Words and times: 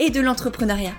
et 0.00 0.08
de 0.08 0.20
l'entrepreneuriat. 0.20 0.94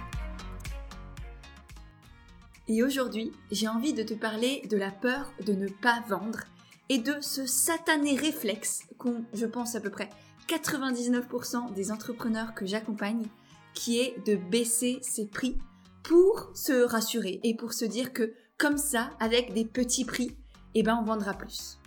Et 2.68 2.84
aujourd'hui, 2.84 3.32
j'ai 3.52 3.68
envie 3.68 3.94
de 3.94 4.04
te 4.04 4.14
parler 4.14 4.62
de 4.70 4.78
la 4.78 4.92
peur 4.92 5.34
de 5.44 5.54
ne 5.54 5.68
pas 5.68 6.04
vendre 6.08 6.42
et 6.88 7.00
de 7.00 7.16
ce 7.20 7.48
satané 7.48 8.16
réflexe 8.16 8.84
qu'ont, 9.00 9.26
je 9.34 9.48
pense, 9.48 9.74
à 9.74 9.82
peu 9.82 9.90
près 9.90 10.10
99% 10.48 11.74
des 11.74 11.92
entrepreneurs 11.92 12.54
que 12.54 12.68
j'accompagne, 12.68 13.26
qui 13.74 14.00
est 14.00 14.24
de 14.28 14.36
baisser 14.36 15.00
ses 15.02 15.26
prix 15.26 15.58
pour 16.04 16.52
se 16.54 16.84
rassurer 16.84 17.40
et 17.44 17.56
pour 17.56 17.74
se 17.74 17.86
dire 17.86 18.14
que 18.14 18.34
comme 18.60 18.78
ça, 18.78 19.10
avec 19.20 19.54
des 19.54 19.66
petits 19.66 20.06
prix, 20.06 20.38
eh 20.76 20.84
ben 20.84 21.00
on 21.02 21.06
vendra 21.06 21.34
plus. 21.34 21.80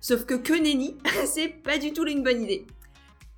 Sauf 0.00 0.24
que 0.24 0.34
que 0.34 0.54
nenni, 0.54 0.96
c'est 1.26 1.48
pas 1.48 1.76
du 1.76 1.92
tout 1.92 2.06
une 2.06 2.22
bonne 2.22 2.42
idée. 2.42 2.66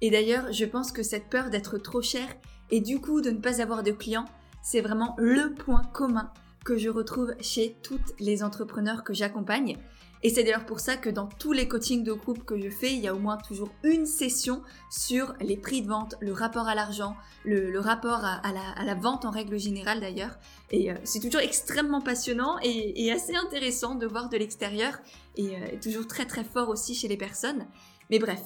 Et 0.00 0.10
d'ailleurs, 0.10 0.52
je 0.52 0.64
pense 0.66 0.92
que 0.92 1.02
cette 1.02 1.28
peur 1.28 1.50
d'être 1.50 1.78
trop 1.78 2.00
cher 2.02 2.28
et 2.70 2.80
du 2.80 3.00
coup 3.00 3.20
de 3.20 3.30
ne 3.30 3.38
pas 3.38 3.60
avoir 3.60 3.82
de 3.82 3.92
clients, 3.92 4.26
c'est 4.62 4.80
vraiment 4.80 5.14
le 5.18 5.54
point 5.54 5.82
commun 5.92 6.30
que 6.64 6.78
je 6.78 6.88
retrouve 6.88 7.34
chez 7.40 7.76
toutes 7.82 8.14
les 8.18 8.42
entrepreneurs 8.42 9.04
que 9.04 9.14
j'accompagne. 9.14 9.76
Et 10.24 10.30
c'est 10.30 10.42
d'ailleurs 10.42 10.64
pour 10.64 10.80
ça 10.80 10.96
que 10.96 11.10
dans 11.10 11.26
tous 11.26 11.52
les 11.52 11.68
coachings 11.68 12.02
de 12.02 12.14
groupe 12.14 12.46
que 12.46 12.58
je 12.58 12.70
fais, 12.70 12.94
il 12.94 13.00
y 13.00 13.08
a 13.08 13.14
au 13.14 13.18
moins 13.18 13.36
toujours 13.36 13.68
une 13.82 14.06
session 14.06 14.62
sur 14.90 15.34
les 15.42 15.58
prix 15.58 15.82
de 15.82 15.88
vente, 15.88 16.14
le 16.20 16.32
rapport 16.32 16.66
à 16.66 16.74
l'argent, 16.74 17.14
le, 17.44 17.78
rapport 17.78 18.24
à, 18.24 18.40
la, 18.86 18.94
vente 18.94 19.26
en 19.26 19.30
règle 19.30 19.58
générale 19.58 20.00
d'ailleurs. 20.00 20.38
Et 20.70 20.90
euh, 20.90 20.94
c'est 21.04 21.20
toujours 21.20 21.42
extrêmement 21.42 22.00
passionnant 22.00 22.56
et, 22.62 23.12
assez 23.12 23.36
intéressant 23.36 23.96
de 23.96 24.06
voir 24.06 24.30
de 24.30 24.38
l'extérieur 24.38 24.94
et 25.36 25.56
euh, 25.56 25.76
toujours 25.82 26.06
très 26.06 26.24
très 26.24 26.42
fort 26.42 26.70
aussi 26.70 26.94
chez 26.94 27.06
les 27.06 27.18
personnes. 27.18 27.66
Mais 28.08 28.18
bref, 28.18 28.40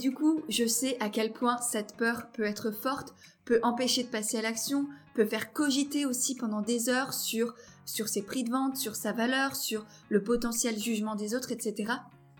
du 0.00 0.12
coup, 0.12 0.42
je 0.48 0.66
sais 0.66 0.96
à 0.98 1.08
quel 1.08 1.32
point 1.32 1.58
cette 1.58 1.96
peur 1.96 2.28
peut 2.32 2.42
être 2.42 2.72
forte, 2.72 3.14
peut 3.44 3.60
empêcher 3.62 4.02
de 4.02 4.08
passer 4.08 4.38
à 4.38 4.42
l'action, 4.42 4.86
peut 5.14 5.26
faire 5.26 5.52
cogiter 5.52 6.06
aussi 6.06 6.34
pendant 6.34 6.62
des 6.62 6.88
heures 6.88 7.12
sur, 7.12 7.54
ses 7.84 8.22
prix 8.22 8.42
de 8.42 8.50
vente, 8.50 8.76
sur 8.76 8.96
sa 8.96 9.12
valeur, 9.12 9.54
sur 9.54 9.86
le 10.08 10.22
potentiel 10.22 10.78
jugement 10.78 11.14
des 11.14 11.34
autres, 11.34 11.52
etc. 11.52 11.92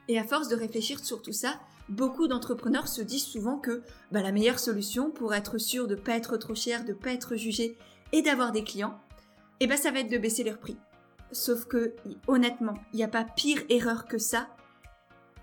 Et 0.09 0.19
à 0.19 0.25
force 0.25 0.49
de 0.49 0.57
réfléchir 0.57 1.05
sur 1.05 1.23
tout 1.23 1.33
ça, 1.33 1.61
beaucoup 1.89 2.27
d'entrepreneurs 2.27 2.89
se 2.89 3.03
disent 3.03 3.25
souvent 3.25 3.59
que 3.59 3.83
bah, 4.11 4.23
la 4.23 4.33
meilleure 4.33 4.59
solution 4.59 5.11
pour 5.11 5.35
être 5.35 5.59
sûr 5.59 5.87
de 5.87 5.95
ne 5.95 6.01
pas 6.01 6.17
être 6.17 6.37
trop 6.37 6.55
cher, 6.55 6.85
de 6.85 6.91
ne 6.91 6.95
pas 6.95 7.13
être 7.13 7.37
jugé 7.37 7.77
et 8.13 8.23
d'avoir 8.23 8.53
des 8.53 8.65
clients, 8.65 8.99
eh 9.61 9.67
ben, 9.67 9.77
ça 9.77 9.91
va 9.91 10.01
être 10.01 10.11
de 10.11 10.19
baisser 10.19 10.43
leurs 10.43 10.59
prix. 10.59 10.79
Sauf 11.33 11.67
que, 11.67 11.95
honnêtement, 12.27 12.75
il 12.93 12.97
n'y 12.97 13.05
a 13.05 13.09
pas 13.09 13.25
pire 13.25 13.63
erreur 13.69 14.07
que 14.07 14.19
ça 14.19 14.49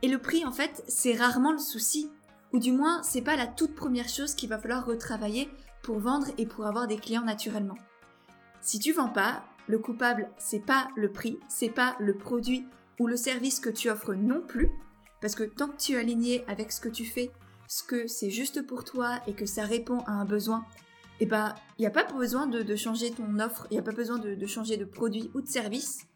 et 0.01 0.07
le 0.07 0.19
prix, 0.19 0.45
en 0.45 0.51
fait, 0.51 0.83
c'est 0.87 1.15
rarement 1.15 1.51
le 1.51 1.57
souci. 1.57 2.09
Ou 2.53 2.59
du 2.59 2.71
moins, 2.71 3.01
c'est 3.03 3.21
pas 3.21 3.35
la 3.35 3.47
toute 3.47 3.75
première 3.75 4.07
chose 4.07 4.35
qu'il 4.35 4.49
va 4.49 4.59
falloir 4.59 4.85
retravailler 4.85 5.49
pour 5.81 5.99
vendre 5.99 6.27
et 6.37 6.45
pour 6.45 6.65
avoir 6.65 6.87
des 6.87 6.97
clients 6.97 7.23
naturellement. 7.23 7.77
Si 8.61 8.79
tu 8.79 8.93
vends 8.93 9.09
pas, 9.09 9.43
le 9.67 9.79
coupable, 9.79 10.29
c'est 10.37 10.65
pas 10.65 10.87
le 10.95 11.11
prix, 11.11 11.39
c'est 11.49 11.69
pas 11.69 11.95
le 11.99 12.15
produit 12.15 12.65
ou 12.99 13.07
le 13.07 13.17
service 13.17 13.59
que 13.59 13.69
tu 13.69 13.89
offres 13.89 14.13
non 14.13 14.41
plus. 14.41 14.71
Parce 15.19 15.35
que 15.35 15.43
tant 15.43 15.67
que 15.67 15.77
tu 15.77 15.93
es 15.93 15.97
aligné 15.97 16.45
avec 16.47 16.71
ce 16.71 16.79
que 16.79 16.89
tu 16.89 17.05
fais, 17.05 17.31
ce 17.67 17.83
que 17.83 18.07
c'est 18.07 18.29
juste 18.29 18.65
pour 18.65 18.85
toi 18.85 19.19
et 19.27 19.33
que 19.33 19.45
ça 19.45 19.63
répond 19.63 19.99
à 20.01 20.11
un 20.11 20.25
besoin, 20.25 20.63
eh 21.19 21.25
ben, 21.25 21.53
il 21.77 21.81
n'y 21.81 21.87
a 21.87 21.91
pas 21.91 22.05
besoin 22.05 22.47
de, 22.47 22.75
changer 22.75 23.11
ton 23.11 23.39
offre, 23.39 23.67
il 23.71 23.73
n'y 23.73 23.79
a 23.79 23.83
pas 23.83 23.91
besoin 23.91 24.19
de 24.19 24.45
changer 24.45 24.77
de 24.77 24.85
produit 24.85 25.31
ou 25.33 25.41
de 25.41 25.47
service. 25.47 26.07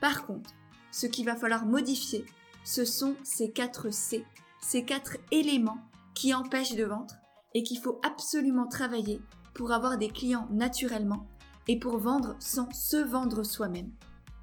Par 0.00 0.26
contre, 0.26 0.50
ce 0.90 1.06
qu'il 1.06 1.24
va 1.24 1.36
falloir 1.36 1.66
modifier, 1.66 2.24
ce 2.64 2.84
sont 2.84 3.16
ces 3.22 3.50
quatre 3.50 3.92
C, 3.92 4.24
ces 4.60 4.84
quatre 4.84 5.16
éléments 5.30 5.82
qui 6.14 6.34
empêchent 6.34 6.76
de 6.76 6.84
vendre 6.84 7.14
et 7.54 7.62
qu'il 7.62 7.78
faut 7.78 8.00
absolument 8.04 8.66
travailler 8.66 9.20
pour 9.54 9.72
avoir 9.72 9.98
des 9.98 10.08
clients 10.08 10.48
naturellement 10.50 11.26
et 11.68 11.78
pour 11.78 11.98
vendre 11.98 12.36
sans 12.38 12.70
se 12.72 12.96
vendre 12.96 13.42
soi-même. 13.42 13.90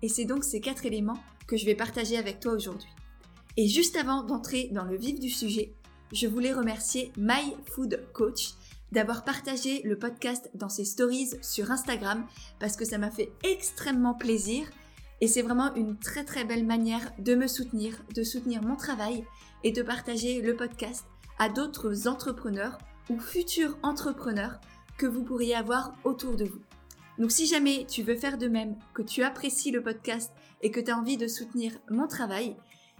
Et 0.02 0.09
c'est 0.09 0.25
donc 0.25 0.44
ces 0.44 0.62
quatre 0.62 0.85
éléments 0.85 1.19
que 1.47 1.58
je 1.58 1.66
vais 1.66 1.75
partager 1.75 2.18
avec 2.18 2.40
toi 2.40 2.53
aujourd'hui. 2.53 2.90
Et 3.58 3.68
juste 3.68 3.97
avant 3.97 4.24
d'entrer 4.24 4.69
dans 4.72 4.85
le 4.85 4.96
vif 4.96 5.19
du 5.19 5.29
sujet, 5.29 5.74
je 6.13 6.28
voulais 6.28 6.53
remercier 6.53 7.12
My 7.18 7.56
Food 7.66 8.03
Coach 8.13 8.53
d'avoir 8.91 9.24
partagé 9.24 9.81
le 9.84 9.97
podcast 9.97 10.50
dans 10.56 10.69
ses 10.69 10.85
stories 10.85 11.31
sur 11.41 11.72
Instagram 11.72 12.25
parce 12.59 12.75
que 12.75 12.85
ça 12.85 12.97
m'a 12.97 13.12
fait 13.12 13.31
extrêmement 13.44 14.16
plaisir 14.16 14.68
et 15.22 15.28
c'est 15.28 15.41
vraiment 15.41 15.74
une 15.75 15.97
très 15.97 16.24
très 16.24 16.46
belle 16.46 16.66
manière 16.66 17.12
de 17.19 17.35
me 17.35 17.47
soutenir, 17.47 18.03
de 18.16 18.24
soutenir 18.24 18.62
mon 18.62 18.75
travail 18.75 19.25
et 19.63 19.72
de 19.72 19.81
partager 19.81 20.41
le 20.41 20.56
podcast 20.56 21.06
à 21.38 21.50
d'autres 21.50 22.07
entrepreneurs 22.07 22.78
ou 23.09 23.19
futurs 23.19 23.78
entrepreneurs 23.84 24.59
que 24.97 25.06
vous 25.06 25.24
pourriez 25.24 25.56
avoir 25.56 25.94
autour 26.03 26.35
de 26.35 26.46
vous. 26.46 26.62
Donc 27.18 27.31
si 27.31 27.47
jamais 27.47 27.85
tu 27.85 28.02
veux 28.02 28.16
faire 28.16 28.38
de 28.38 28.47
même, 28.47 28.78
que 28.94 29.02
tu 29.02 29.24
apprécies 29.24 29.72
le 29.72 29.84
podcast 29.84 30.31
et 30.62 30.72
que 30.72 30.79
tu 30.79 30.91
as 30.91 30.97
envie 30.97 31.18
de 31.18 31.28
soutenir 31.28 31.74
mon 31.90 32.08
travail, 32.08 32.56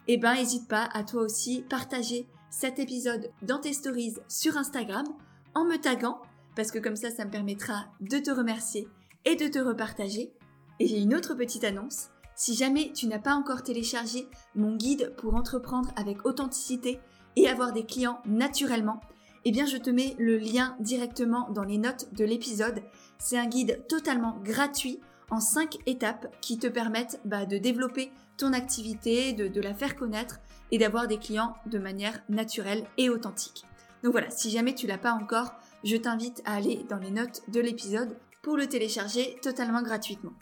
eh 0.08 0.18
ben 0.18 0.34
n'hésite 0.34 0.68
pas 0.68 0.90
à 0.94 1.03
toi 1.03 1.22
aussi 1.22 1.63
partager 1.69 2.28
cet 2.50 2.79
épisode 2.79 3.31
dans 3.44 3.59
tes 3.59 3.74
stories 3.74 4.16
sur 4.28 4.58
Instagram 4.58 5.06
en 5.53 5.66
me 5.66 5.78
taguant 5.78 6.22
parce 6.56 6.72
que 6.72 6.79
comme 6.79 6.96
ça 6.96 7.12
ça 7.12 7.25
me 7.25 7.31
permettra 7.31 7.85
de 8.02 8.18
te 8.18 8.31
remercier 8.31 8.88
et 9.25 9.35
de 9.35 9.47
te 9.47 9.59
repartager 9.59 10.34
et 10.79 10.88
j'ai 10.88 11.00
une 11.00 11.16
autre 11.16 11.34
petite 11.34 11.63
annonce. 11.63 12.09
Si 12.35 12.56
jamais 12.56 12.91
tu 12.94 13.07
n'as 13.07 13.19
pas 13.19 13.35
encore 13.35 13.63
téléchargé 13.63 14.28
mon 14.56 14.75
guide 14.75 15.13
pour 15.17 15.35
entreprendre 15.35 15.91
avec 15.95 16.25
authenticité 16.25 17.00
et 17.35 17.50
avoir 17.50 17.73
des 17.73 17.85
clients 17.85 18.22
naturellement, 18.25 19.01
eh 19.45 19.51
bien 19.51 19.66
je 19.66 19.78
te 19.78 19.90
mets 19.90 20.16
le 20.17 20.38
lien 20.38 20.75
directement 20.79 21.50
dans 21.51 21.63
les 21.63 21.78
notes 21.78 22.13
de 22.13 22.25
l'épisode. 22.25 22.81
C'est 23.17 23.38
un 23.38 23.47
guide 23.47 23.85
totalement 23.88 24.40
gratuit 24.44 25.00
en 25.29 25.40
5 25.40 25.78
étapes 25.85 26.34
qui 26.41 26.57
te 26.57 26.67
permettent 26.67 27.19
bah, 27.25 27.46
de 27.46 27.57
développer 27.57 28.11
ton 28.38 28.53
activité, 28.53 29.34
de, 29.34 29.61
la 29.61 29.73
faire 29.73 29.96
connaître 29.96 30.40
et 30.72 30.78
d'avoir 30.78 31.07
des 31.07 31.17
clients 31.17 31.56
de 31.66 31.78
manière 31.78 32.22
naturelle 32.29 32.85
et 32.97 33.09
authentique. 33.09 33.66
Donc 34.03 34.13
voilà, 34.13 34.29
si 34.29 34.50
jamais 34.50 34.73
tu 34.73 34.88
l'as 34.88 34.97
pas 34.97 35.11
encore, 35.11 35.53
je 35.84 35.97
t'invite 35.97 36.41
à 36.46 36.56
aller 36.56 36.85
dans 36.90 36.97
les 37.00 37.11
notes 37.11 37.41
de 37.50 37.59
l'épisode 37.59 38.17
pour 38.41 38.56
le 38.56 38.67
télécharger 38.67 39.38
totalement 39.41 39.81
gratuitement. 39.81 40.34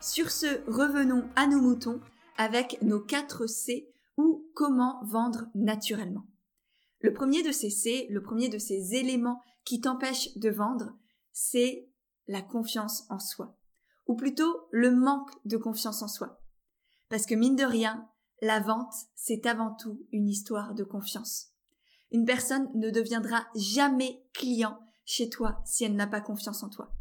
Sur 0.00 0.30
ce, 0.30 0.62
revenons 0.70 1.28
à 1.36 1.46
nos 1.46 1.60
moutons 1.60 2.00
avec 2.36 2.80
nos 2.82 3.00
4 3.00 3.46
C 3.46 3.88
ou 4.18 4.46
comment 4.54 5.00
vendre 5.04 5.46
naturellement. 5.54 6.26
Le 7.00 7.12
premier 7.12 7.42
de 7.42 7.50
ces 7.52 7.70
C, 7.70 8.06
le 8.10 8.22
premier 8.22 8.48
de 8.48 8.58
ces 8.58 8.94
éléments 8.94 9.40
qui 9.64 9.80
t'empêchent 9.80 10.36
de 10.36 10.50
vendre, 10.50 10.92
c'est 11.32 11.88
la 12.26 12.42
confiance 12.42 13.04
en 13.10 13.18
soi. 13.18 13.58
Ou 14.06 14.16
plutôt 14.16 14.68
le 14.70 14.90
manque 14.90 15.30
de 15.44 15.56
confiance 15.56 16.02
en 16.02 16.08
soi. 16.08 16.42
Parce 17.08 17.26
que 17.26 17.34
mine 17.34 17.56
de 17.56 17.64
rien, 17.64 18.08
la 18.42 18.60
vente, 18.60 18.94
c'est 19.14 19.46
avant 19.46 19.74
tout 19.74 20.06
une 20.12 20.28
histoire 20.28 20.74
de 20.74 20.84
confiance. 20.84 21.52
Une 22.10 22.26
personne 22.26 22.68
ne 22.74 22.90
deviendra 22.90 23.46
jamais 23.54 24.22
client 24.34 24.78
chez 25.04 25.30
toi 25.30 25.62
si 25.64 25.84
elle 25.84 25.96
n'a 25.96 26.06
pas 26.06 26.20
confiance 26.20 26.62
en 26.62 26.68
toi. 26.68 26.92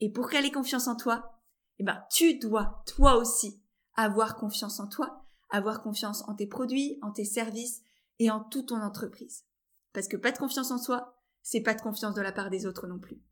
Et 0.00 0.10
pour 0.10 0.28
qu'elle 0.28 0.44
ait 0.44 0.50
confiance 0.50 0.88
en 0.88 0.96
toi, 0.96 1.37
eh 1.78 1.84
ben, 1.84 2.02
tu 2.10 2.38
dois, 2.38 2.82
toi 2.86 3.16
aussi, 3.16 3.60
avoir 3.94 4.36
confiance 4.36 4.80
en 4.80 4.88
toi, 4.88 5.24
avoir 5.50 5.82
confiance 5.82 6.22
en 6.28 6.34
tes 6.34 6.46
produits, 6.46 6.98
en 7.02 7.10
tes 7.10 7.24
services 7.24 7.82
et 8.18 8.30
en 8.30 8.40
toute 8.40 8.68
ton 8.68 8.80
entreprise. 8.80 9.44
Parce 9.92 10.08
que 10.08 10.16
pas 10.16 10.32
de 10.32 10.38
confiance 10.38 10.70
en 10.70 10.78
soi, 10.78 11.16
c'est 11.42 11.60
pas 11.60 11.74
de 11.74 11.80
confiance 11.80 12.14
de 12.14 12.22
la 12.22 12.32
part 12.32 12.50
des 12.50 12.66
autres 12.66 12.86
non 12.86 12.98
plus. 12.98 13.22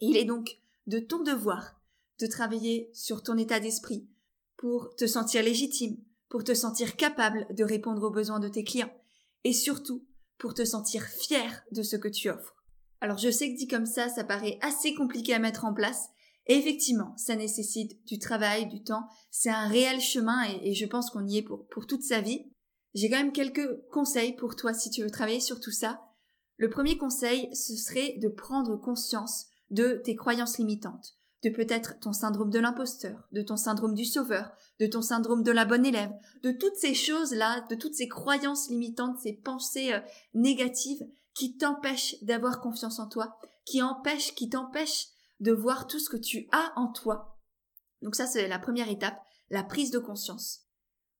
il 0.00 0.16
est 0.16 0.24
donc 0.24 0.58
de 0.86 0.98
ton 0.98 1.22
devoir 1.22 1.80
de 2.20 2.26
travailler 2.26 2.90
sur 2.94 3.22
ton 3.22 3.36
état 3.36 3.60
d'esprit 3.60 4.08
pour 4.56 4.94
te 4.96 5.06
sentir 5.06 5.42
légitime, 5.42 5.96
pour 6.28 6.44
te 6.44 6.54
sentir 6.54 6.96
capable 6.96 7.46
de 7.54 7.64
répondre 7.64 8.02
aux 8.02 8.10
besoins 8.10 8.40
de 8.40 8.48
tes 8.48 8.64
clients 8.64 8.92
et 9.44 9.52
surtout 9.52 10.06
pour 10.38 10.54
te 10.54 10.64
sentir 10.64 11.02
fier 11.02 11.64
de 11.72 11.82
ce 11.82 11.96
que 11.96 12.08
tu 12.08 12.30
offres. 12.30 12.64
Alors 13.00 13.18
je 13.18 13.30
sais 13.30 13.52
que 13.52 13.58
dit 13.58 13.68
comme 13.68 13.86
ça, 13.86 14.08
ça 14.08 14.24
paraît 14.24 14.58
assez 14.62 14.94
compliqué 14.94 15.34
à 15.34 15.38
mettre 15.38 15.64
en 15.64 15.74
place, 15.74 16.08
effectivement, 16.46 17.14
ça 17.16 17.36
nécessite 17.36 18.04
du 18.06 18.18
travail, 18.18 18.68
du 18.68 18.82
temps. 18.82 19.08
C'est 19.30 19.50
un 19.50 19.68
réel 19.68 20.00
chemin 20.00 20.44
et, 20.62 20.74
je 20.74 20.86
pense 20.86 21.10
qu'on 21.10 21.26
y 21.26 21.38
est 21.38 21.42
pour, 21.42 21.66
pour 21.68 21.86
toute 21.86 22.02
sa 22.02 22.20
vie. 22.20 22.46
J'ai 22.94 23.10
quand 23.10 23.18
même 23.18 23.32
quelques 23.32 23.68
conseils 23.90 24.34
pour 24.36 24.56
toi 24.56 24.72
si 24.72 24.90
tu 24.90 25.02
veux 25.02 25.10
travailler 25.10 25.40
sur 25.40 25.60
tout 25.60 25.70
ça. 25.70 26.00
Le 26.56 26.70
premier 26.70 26.96
conseil, 26.96 27.54
ce 27.54 27.76
serait 27.76 28.16
de 28.22 28.28
prendre 28.28 28.76
conscience 28.76 29.46
de 29.70 30.00
tes 30.04 30.16
croyances 30.16 30.58
limitantes, 30.58 31.18
de 31.42 31.50
peut-être 31.50 31.98
ton 32.00 32.12
syndrome 32.12 32.50
de 32.50 32.58
l'imposteur, 32.58 33.28
de 33.32 33.42
ton 33.42 33.56
syndrome 33.56 33.94
du 33.94 34.04
sauveur, 34.04 34.50
de 34.80 34.86
ton 34.86 35.02
syndrome 35.02 35.42
de 35.42 35.50
la 35.50 35.64
bonne 35.64 35.84
élève, 35.84 36.12
de 36.42 36.52
toutes 36.52 36.76
ces 36.76 36.94
choses-là, 36.94 37.66
de 37.68 37.74
toutes 37.74 37.94
ces 37.94 38.08
croyances 38.08 38.70
limitantes, 38.70 39.18
ces 39.18 39.34
pensées 39.34 39.92
euh, 39.92 40.00
négatives 40.34 41.06
qui 41.34 41.56
t'empêchent 41.56 42.16
d'avoir 42.22 42.60
confiance 42.60 42.98
en 42.98 43.08
toi, 43.08 43.36
qui 43.66 43.82
empêchent, 43.82 44.34
qui 44.34 44.48
t'empêchent 44.48 45.08
de 45.40 45.52
voir 45.52 45.86
tout 45.86 45.98
ce 45.98 46.08
que 46.08 46.16
tu 46.16 46.48
as 46.52 46.72
en 46.76 46.88
toi. 46.88 47.38
Donc 48.02 48.14
ça, 48.14 48.26
c'est 48.26 48.48
la 48.48 48.58
première 48.58 48.88
étape, 48.88 49.20
la 49.50 49.62
prise 49.62 49.90
de 49.90 49.98
conscience. 49.98 50.66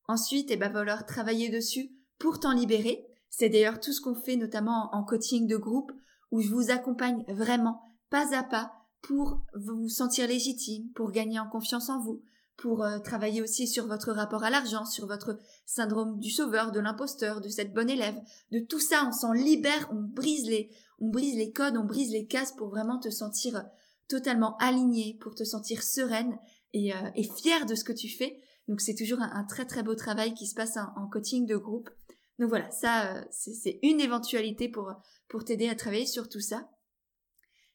Ensuite, 0.08 0.50
il 0.50 0.58
va 0.58 0.70
falloir 0.70 1.06
travailler 1.06 1.48
dessus 1.48 1.90
pour 2.18 2.40
t'en 2.40 2.52
libérer. 2.52 3.06
C'est 3.28 3.48
d'ailleurs 3.48 3.80
tout 3.80 3.92
ce 3.92 4.00
qu'on 4.00 4.14
fait 4.14 4.36
notamment 4.36 4.94
en 4.94 5.04
coaching 5.04 5.46
de 5.46 5.56
groupe 5.56 5.92
où 6.30 6.40
je 6.40 6.50
vous 6.50 6.70
accompagne 6.70 7.24
vraiment 7.28 7.82
pas 8.10 8.34
à 8.36 8.42
pas 8.42 8.72
pour 9.02 9.42
vous 9.54 9.88
sentir 9.88 10.26
légitime, 10.26 10.90
pour 10.94 11.12
gagner 11.12 11.38
en 11.38 11.48
confiance 11.48 11.88
en 11.90 12.00
vous, 12.00 12.22
pour 12.56 12.82
euh, 12.82 12.98
travailler 12.98 13.42
aussi 13.42 13.68
sur 13.68 13.86
votre 13.86 14.12
rapport 14.12 14.42
à 14.42 14.50
l'argent, 14.50 14.84
sur 14.84 15.06
votre 15.06 15.38
syndrome 15.64 16.18
du 16.18 16.30
sauveur, 16.30 16.72
de 16.72 16.80
l'imposteur, 16.80 17.40
de 17.40 17.48
cette 17.48 17.72
bonne 17.72 17.90
élève, 17.90 18.18
de 18.50 18.58
tout 18.58 18.80
ça, 18.80 19.04
on 19.06 19.12
s'en 19.12 19.32
libère, 19.32 19.88
on 19.92 20.02
brise 20.02 20.46
les, 20.46 20.70
on 20.98 21.08
brise 21.08 21.36
les 21.36 21.52
codes, 21.52 21.76
on 21.76 21.84
brise 21.84 22.10
les 22.10 22.26
cases 22.26 22.52
pour 22.52 22.68
vraiment 22.68 22.98
te 22.98 23.10
sentir 23.10 23.62
totalement 24.08 24.56
aligné, 24.58 25.18
pour 25.20 25.34
te 25.34 25.44
sentir 25.44 25.82
sereine 25.82 26.38
et, 26.72 26.94
euh, 26.94 27.10
et 27.14 27.24
fière 27.24 27.66
de 27.66 27.74
ce 27.74 27.84
que 27.84 27.92
tu 27.92 28.08
fais. 28.08 28.40
Donc 28.68 28.80
c'est 28.80 28.94
toujours 28.94 29.20
un, 29.20 29.44
très 29.44 29.66
très 29.66 29.82
beau 29.82 29.94
travail 29.94 30.34
qui 30.34 30.46
se 30.46 30.54
passe 30.54 30.76
en, 30.76 31.08
coaching 31.08 31.46
de 31.46 31.56
groupe. 31.56 31.90
Donc 32.38 32.48
voilà, 32.48 32.70
ça 32.70 33.16
euh, 33.16 33.24
c'est 33.30 33.78
une 33.82 34.00
éventualité 34.00 34.68
pour 34.68 34.92
pour 35.28 35.44
t'aider 35.44 35.68
à 35.68 35.74
travailler 35.74 36.06
sur 36.06 36.28
tout 36.28 36.40
ça. 36.40 36.68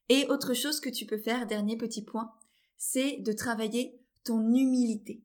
Et 0.10 0.26
autre 0.28 0.54
chose 0.54 0.80
que 0.80 0.90
tu 0.90 1.06
peux 1.06 1.18
faire, 1.18 1.48
dernier 1.48 1.78
petit 1.78 2.04
point, 2.04 2.32
c'est 2.78 3.18
de 3.20 3.32
travailler 3.32 4.02
ton 4.24 4.54
humilité. 4.54 5.24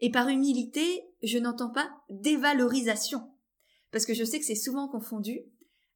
Et 0.00 0.10
par 0.10 0.28
humilité, 0.28 1.04
je 1.22 1.38
n'entends 1.38 1.70
pas 1.70 1.88
dévalorisation, 2.10 3.30
parce 3.90 4.06
que 4.06 4.14
je 4.14 4.24
sais 4.24 4.38
que 4.38 4.44
c'est 4.44 4.54
souvent 4.54 4.88
confondu, 4.88 5.40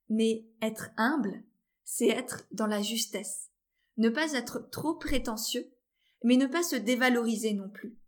mais 0.09 0.47
être 0.63 0.91
humble, 0.97 1.43
c'est 1.85 2.09
être 2.09 2.47
dans 2.53 2.67
la 2.67 2.81
justesse. 2.81 3.48
Ne 3.99 4.09
pas 4.09 4.33
être 4.33 4.71
trop 4.71 4.95
prétentieux, 4.95 5.71
mais 6.25 6.37
ne 6.37 6.47
pas 6.47 6.63
se 6.63 6.77
dévaloriser 6.77 7.53
non 7.53 7.69
plus. 7.69 7.99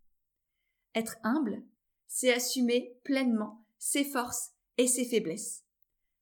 Être 0.94 1.16
humble, 1.22 1.62
c'est 2.06 2.32
assumer 2.32 2.96
pleinement 3.04 3.64
ses 3.78 4.04
forces 4.04 4.50
et 4.78 4.86
ses 4.86 5.04
faiblesses. 5.04 5.64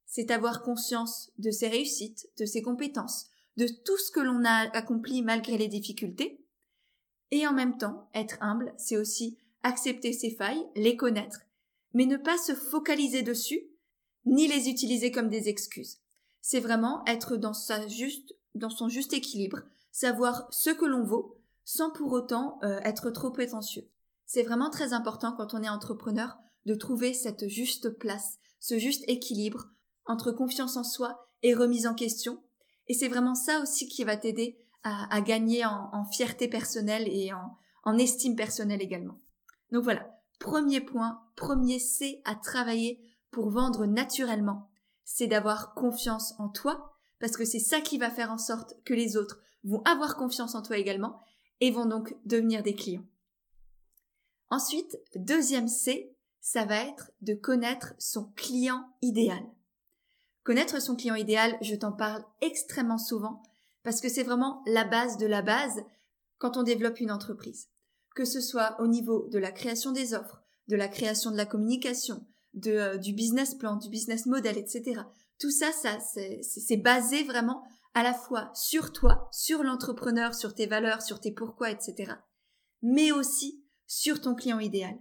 C'est 0.06 0.30
avoir 0.30 0.62
conscience 0.62 1.32
de 1.38 1.50
ses 1.50 1.68
réussites, 1.68 2.28
de 2.38 2.46
ses 2.46 2.62
compétences, 2.62 3.26
de 3.56 3.66
tout 3.66 3.98
ce 3.98 4.10
que 4.10 4.20
l'on 4.20 4.44
a 4.44 4.70
accompli 4.76 5.22
malgré 5.22 5.58
les 5.58 5.68
difficultés. 5.68 6.44
Et 7.30 7.46
en 7.46 7.52
même 7.52 7.76
temps, 7.76 8.08
être 8.14 8.38
humble, 8.40 8.72
c'est 8.78 8.96
aussi 8.96 9.38
accepter 9.62 10.12
ses 10.12 10.30
failles, 10.30 10.64
les 10.76 10.96
connaître, 10.96 11.40
mais 11.92 12.06
ne 12.06 12.16
pas 12.16 12.38
se 12.38 12.54
focaliser 12.54 13.22
dessus, 13.22 13.60
ni 14.24 14.46
les 14.46 14.68
utiliser 14.68 15.10
comme 15.10 15.28
des 15.28 15.48
excuses. 15.48 16.00
C'est 16.40 16.60
vraiment 16.60 17.04
être 17.06 17.36
dans 17.36 17.52
sa 17.52 17.86
juste, 17.88 18.34
dans 18.58 18.70
son 18.70 18.88
juste 18.88 19.12
équilibre, 19.12 19.60
savoir 19.92 20.46
ce 20.50 20.70
que 20.70 20.84
l'on 20.84 21.04
vaut, 21.04 21.38
sans 21.64 21.90
pour 21.90 22.12
autant 22.12 22.58
euh, 22.62 22.80
être 22.80 23.10
trop 23.10 23.30
prétentieux. 23.30 23.88
C'est 24.26 24.42
vraiment 24.42 24.70
très 24.70 24.92
important 24.92 25.32
quand 25.32 25.54
on 25.54 25.62
est 25.62 25.68
entrepreneur 25.68 26.36
de 26.66 26.74
trouver 26.74 27.14
cette 27.14 27.48
juste 27.48 27.90
place, 27.90 28.38
ce 28.60 28.78
juste 28.78 29.04
équilibre 29.08 29.68
entre 30.06 30.32
confiance 30.32 30.76
en 30.76 30.84
soi 30.84 31.28
et 31.42 31.54
remise 31.54 31.86
en 31.86 31.94
question. 31.94 32.42
Et 32.88 32.94
c'est 32.94 33.08
vraiment 33.08 33.34
ça 33.34 33.60
aussi 33.60 33.88
qui 33.88 34.04
va 34.04 34.16
t'aider 34.16 34.58
à, 34.82 35.20
gagner 35.20 35.66
en, 35.66 36.04
fierté 36.06 36.48
personnelle 36.48 37.06
et 37.08 37.32
en, 37.32 37.58
en 37.84 37.98
estime 37.98 38.36
personnelle 38.36 38.80
également. 38.80 39.18
Donc 39.70 39.84
voilà, 39.84 40.08
premier 40.38 40.80
point, 40.80 41.20
premier 41.36 41.78
C 41.78 42.22
à 42.24 42.34
travailler 42.34 43.00
pour 43.30 43.50
vendre 43.50 43.84
naturellement, 43.84 44.70
c'est 45.04 45.26
d'avoir 45.26 45.74
confiance 45.74 46.34
en 46.38 46.48
toi, 46.48 46.97
parce 47.20 47.36
que 47.36 47.44
c'est 47.44 47.58
ça 47.58 47.80
qui 47.80 47.98
va 47.98 48.10
faire 48.10 48.30
en 48.30 48.38
sorte 48.38 48.74
que 48.84 48.94
les 48.94 49.16
autres 49.16 49.40
vont 49.64 49.82
avoir 49.82 50.16
confiance 50.16 50.54
en 50.54 50.62
toi 50.62 50.78
également 50.78 51.20
et 51.60 51.70
vont 51.70 51.86
donc 51.86 52.16
devenir 52.24 52.62
des 52.62 52.74
clients. 52.74 53.06
Ensuite, 54.50 54.98
deuxième 55.14 55.68
C, 55.68 56.16
ça 56.40 56.64
va 56.64 56.76
être 56.76 57.10
de 57.20 57.34
connaître 57.34 57.94
son 57.98 58.26
client 58.36 58.88
idéal. 59.02 59.42
Connaître 60.44 60.80
son 60.80 60.96
client 60.96 61.16
idéal, 61.16 61.58
je 61.60 61.74
t'en 61.74 61.92
parle 61.92 62.24
extrêmement 62.40 62.98
souvent 62.98 63.42
parce 63.82 64.00
que 64.00 64.08
c'est 64.08 64.22
vraiment 64.22 64.62
la 64.66 64.84
base 64.84 65.18
de 65.18 65.26
la 65.26 65.42
base 65.42 65.82
quand 66.38 66.56
on 66.56 66.62
développe 66.62 67.00
une 67.00 67.10
entreprise. 67.10 67.68
Que 68.14 68.24
ce 68.24 68.40
soit 68.40 68.80
au 68.80 68.86
niveau 68.86 69.28
de 69.28 69.38
la 69.38 69.52
création 69.52 69.92
des 69.92 70.14
offres, 70.14 70.42
de 70.68 70.76
la 70.76 70.88
création 70.88 71.30
de 71.30 71.36
la 71.36 71.46
communication, 71.46 72.24
euh, 72.66 72.96
du 72.96 73.12
business 73.12 73.54
plan, 73.54 73.76
du 73.76 73.90
business 73.90 74.26
model, 74.26 74.56
etc. 74.56 75.02
Tout 75.38 75.50
ça, 75.50 75.72
ça 75.72 75.98
c'est 76.00 76.76
basé 76.76 77.22
vraiment 77.24 77.62
à 77.94 78.02
la 78.02 78.14
fois 78.14 78.50
sur 78.54 78.92
toi, 78.92 79.28
sur 79.32 79.62
l'entrepreneur, 79.62 80.34
sur 80.34 80.54
tes 80.54 80.66
valeurs, 80.66 81.02
sur 81.02 81.20
tes 81.20 81.32
pourquoi, 81.32 81.70
etc. 81.70 82.14
Mais 82.82 83.12
aussi 83.12 83.64
sur 83.86 84.20
ton 84.20 84.34
client 84.34 84.60
idéal. 84.60 84.98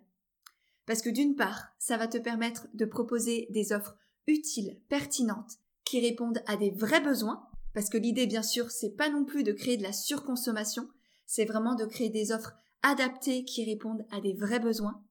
Parce 0.86 1.02
que 1.02 1.10
d'une 1.10 1.36
part, 1.36 1.68
ça 1.80 1.98
va 1.98 2.08
te 2.08 2.18
permettre 2.18 2.68
de 2.74 2.86
proposer 2.86 3.48
des 3.52 3.74
offres 3.74 3.96
utiles, 4.26 4.80
pertinentes, 4.90 5.58
qui 5.84 6.00
répondent 6.00 6.42
à 6.48 6.58
des 6.58 6.72
vrais 6.72 7.02
besoins, 7.02 7.48
parce 7.74 7.90
que 7.90 7.98
l'idée, 7.98 8.26
bien 8.26 8.44
sûr, 8.44 8.72
c'est 8.72 8.96
pas 8.96 9.10
non 9.10 9.26
plus 9.26 9.44
de 9.44 9.52
créer 9.52 9.78
de 9.78 9.84
la 9.84 9.94
surconsommation, 9.94 10.88
c'est 11.26 11.46
vraiment 11.46 11.76
de 11.76 11.86
créer 11.86 12.10
des 12.10 12.32
offres 12.32 12.54
adaptées 12.84 13.44
qui 13.44 13.66
répondent 13.66 14.06
à 14.12 14.22
des 14.22 14.34
vrais 14.34 14.60
besoins. 14.60 15.04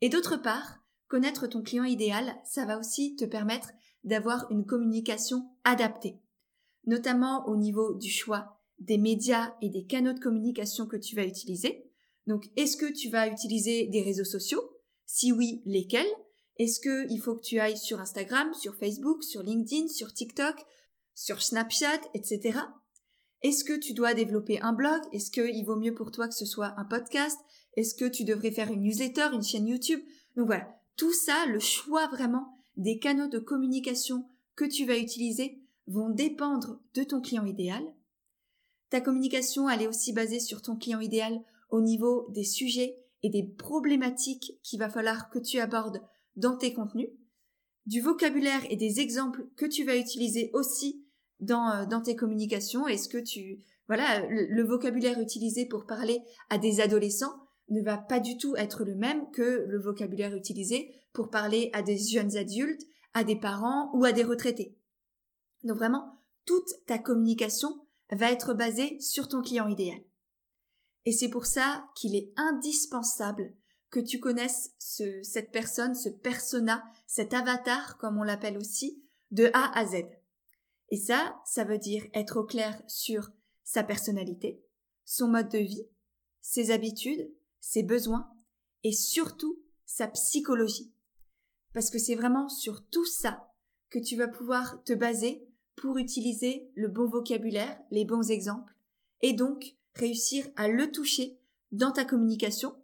Et 0.00 0.08
d'autre 0.08 0.36
part, 0.36 0.78
connaître 1.08 1.46
ton 1.46 1.62
client 1.62 1.84
idéal, 1.84 2.36
ça 2.44 2.64
va 2.64 2.78
aussi 2.78 3.16
te 3.16 3.24
permettre 3.24 3.70
d'avoir 4.04 4.50
une 4.50 4.64
communication 4.64 5.50
adaptée, 5.64 6.20
notamment 6.86 7.46
au 7.46 7.56
niveau 7.56 7.94
du 7.94 8.10
choix 8.10 8.60
des 8.78 8.98
médias 8.98 9.54
et 9.60 9.70
des 9.70 9.84
canaux 9.84 10.12
de 10.12 10.20
communication 10.20 10.86
que 10.86 10.96
tu 10.96 11.16
vas 11.16 11.24
utiliser, 11.24 11.88
donc, 12.28 12.44
est-ce 12.56 12.76
que 12.76 12.92
tu 12.92 13.08
vas 13.08 13.26
utiliser 13.26 13.86
des 13.86 14.02
réseaux 14.02 14.24
sociaux? 14.24 14.62
Si 15.06 15.32
oui, 15.32 15.62
lesquels? 15.64 16.06
Est-ce 16.58 16.78
qu'il 16.78 17.20
faut 17.20 17.34
que 17.34 17.42
tu 17.42 17.58
ailles 17.58 17.78
sur 17.78 18.00
Instagram, 18.00 18.52
sur 18.52 18.76
Facebook, 18.76 19.24
sur 19.24 19.42
LinkedIn, 19.42 19.88
sur 19.88 20.12
TikTok, 20.12 20.54
sur 21.14 21.42
Snapchat, 21.42 22.00
etc. 22.12 22.58
Est-ce 23.40 23.64
que 23.64 23.78
tu 23.78 23.94
dois 23.94 24.12
développer 24.12 24.60
un 24.60 24.74
blog? 24.74 25.00
Est-ce 25.12 25.30
qu'il 25.30 25.64
vaut 25.64 25.76
mieux 25.76 25.94
pour 25.94 26.10
toi 26.10 26.28
que 26.28 26.34
ce 26.34 26.44
soit 26.44 26.74
un 26.76 26.84
podcast? 26.84 27.38
Est-ce 27.78 27.94
que 27.94 28.04
tu 28.04 28.24
devrais 28.24 28.50
faire 28.50 28.70
une 28.70 28.82
newsletter, 28.82 29.28
une 29.32 29.42
chaîne 29.42 29.66
YouTube? 29.66 30.00
Donc 30.36 30.46
voilà, 30.46 30.68
tout 30.98 31.14
ça, 31.14 31.46
le 31.46 31.60
choix 31.60 32.08
vraiment 32.08 32.57
des 32.78 32.98
canaux 32.98 33.28
de 33.28 33.38
communication 33.38 34.24
que 34.56 34.64
tu 34.64 34.86
vas 34.86 34.96
utiliser 34.96 35.60
vont 35.86 36.08
dépendre 36.08 36.80
de 36.94 37.02
ton 37.02 37.20
client 37.20 37.44
idéal. 37.44 37.82
Ta 38.90 39.00
communication, 39.00 39.68
elle 39.68 39.82
est 39.82 39.88
aussi 39.88 40.12
basée 40.12 40.40
sur 40.40 40.62
ton 40.62 40.76
client 40.76 41.00
idéal 41.00 41.42
au 41.70 41.80
niveau 41.80 42.26
des 42.30 42.44
sujets 42.44 42.96
et 43.22 43.30
des 43.30 43.42
problématiques 43.42 44.58
qu'il 44.62 44.78
va 44.78 44.88
falloir 44.88 45.28
que 45.28 45.38
tu 45.38 45.58
abordes 45.58 46.00
dans 46.36 46.56
tes 46.56 46.72
contenus, 46.72 47.10
du 47.86 48.00
vocabulaire 48.00 48.62
et 48.70 48.76
des 48.76 49.00
exemples 49.00 49.46
que 49.56 49.66
tu 49.66 49.84
vas 49.84 49.96
utiliser 49.96 50.50
aussi 50.52 51.04
dans, 51.40 51.70
euh, 51.70 51.86
dans 51.86 52.00
tes 52.00 52.16
communications. 52.16 52.86
Est-ce 52.86 53.08
que 53.08 53.18
tu, 53.18 53.64
voilà, 53.88 54.26
le, 54.28 54.62
vocabulaire 54.62 55.20
utilisé 55.20 55.66
pour 55.66 55.86
parler 55.86 56.20
à 56.50 56.58
des 56.58 56.80
adolescents 56.80 57.34
ne 57.70 57.82
va 57.82 57.98
pas 57.98 58.20
du 58.20 58.38
tout 58.38 58.56
être 58.56 58.84
le 58.84 58.94
même 58.94 59.30
que 59.32 59.64
le 59.66 59.80
vocabulaire 59.80 60.34
utilisé 60.34 60.94
pour 61.18 61.30
parler 61.30 61.68
à 61.72 61.82
des 61.82 61.98
jeunes 61.98 62.36
adultes, 62.36 62.86
à 63.12 63.24
des 63.24 63.34
parents 63.34 63.90
ou 63.92 64.04
à 64.04 64.12
des 64.12 64.22
retraités. 64.22 64.78
Donc 65.64 65.78
vraiment, 65.78 66.22
toute 66.44 66.68
ta 66.86 66.96
communication 66.96 67.84
va 68.12 68.30
être 68.30 68.54
basée 68.54 69.00
sur 69.00 69.26
ton 69.26 69.42
client 69.42 69.66
idéal. 69.66 69.98
Et 71.06 71.10
c'est 71.10 71.28
pour 71.28 71.44
ça 71.44 71.88
qu'il 71.96 72.14
est 72.14 72.32
indispensable 72.36 73.52
que 73.90 73.98
tu 73.98 74.20
connaisses 74.20 74.70
cette 74.78 75.50
personne, 75.50 75.96
ce 75.96 76.08
persona, 76.08 76.84
cet 77.08 77.34
avatar, 77.34 77.98
comme 77.98 78.16
on 78.16 78.22
l'appelle 78.22 78.56
aussi, 78.56 79.02
de 79.32 79.50
A 79.54 79.76
à 79.76 79.86
Z. 79.86 80.04
Et 80.90 80.98
ça, 80.98 81.34
ça 81.44 81.64
veut 81.64 81.78
dire 81.78 82.06
être 82.14 82.36
au 82.36 82.44
clair 82.44 82.80
sur 82.86 83.32
sa 83.64 83.82
personnalité, 83.82 84.62
son 85.04 85.26
mode 85.26 85.48
de 85.48 85.58
vie, 85.58 85.88
ses 86.42 86.70
habitudes, 86.70 87.28
ses 87.58 87.82
besoins 87.82 88.30
et 88.84 88.92
surtout 88.92 89.58
sa 89.84 90.06
psychologie. 90.06 90.92
Parce 91.74 91.90
que 91.90 91.98
c'est 91.98 92.14
vraiment 92.14 92.48
sur 92.48 92.86
tout 92.88 93.04
ça 93.04 93.52
que 93.90 93.98
tu 93.98 94.16
vas 94.16 94.28
pouvoir 94.28 94.82
te 94.84 94.92
baser 94.92 95.46
pour 95.76 95.98
utiliser 95.98 96.70
le 96.74 96.88
bon 96.88 97.08
vocabulaire, 97.08 97.78
les 97.90 98.04
bons 98.04 98.30
exemples, 98.30 98.74
et 99.22 99.32
donc 99.32 99.76
réussir 99.94 100.46
à 100.56 100.68
le 100.68 100.90
toucher 100.90 101.38
dans 101.72 101.92
ta 101.92 102.04
communication 102.04 102.74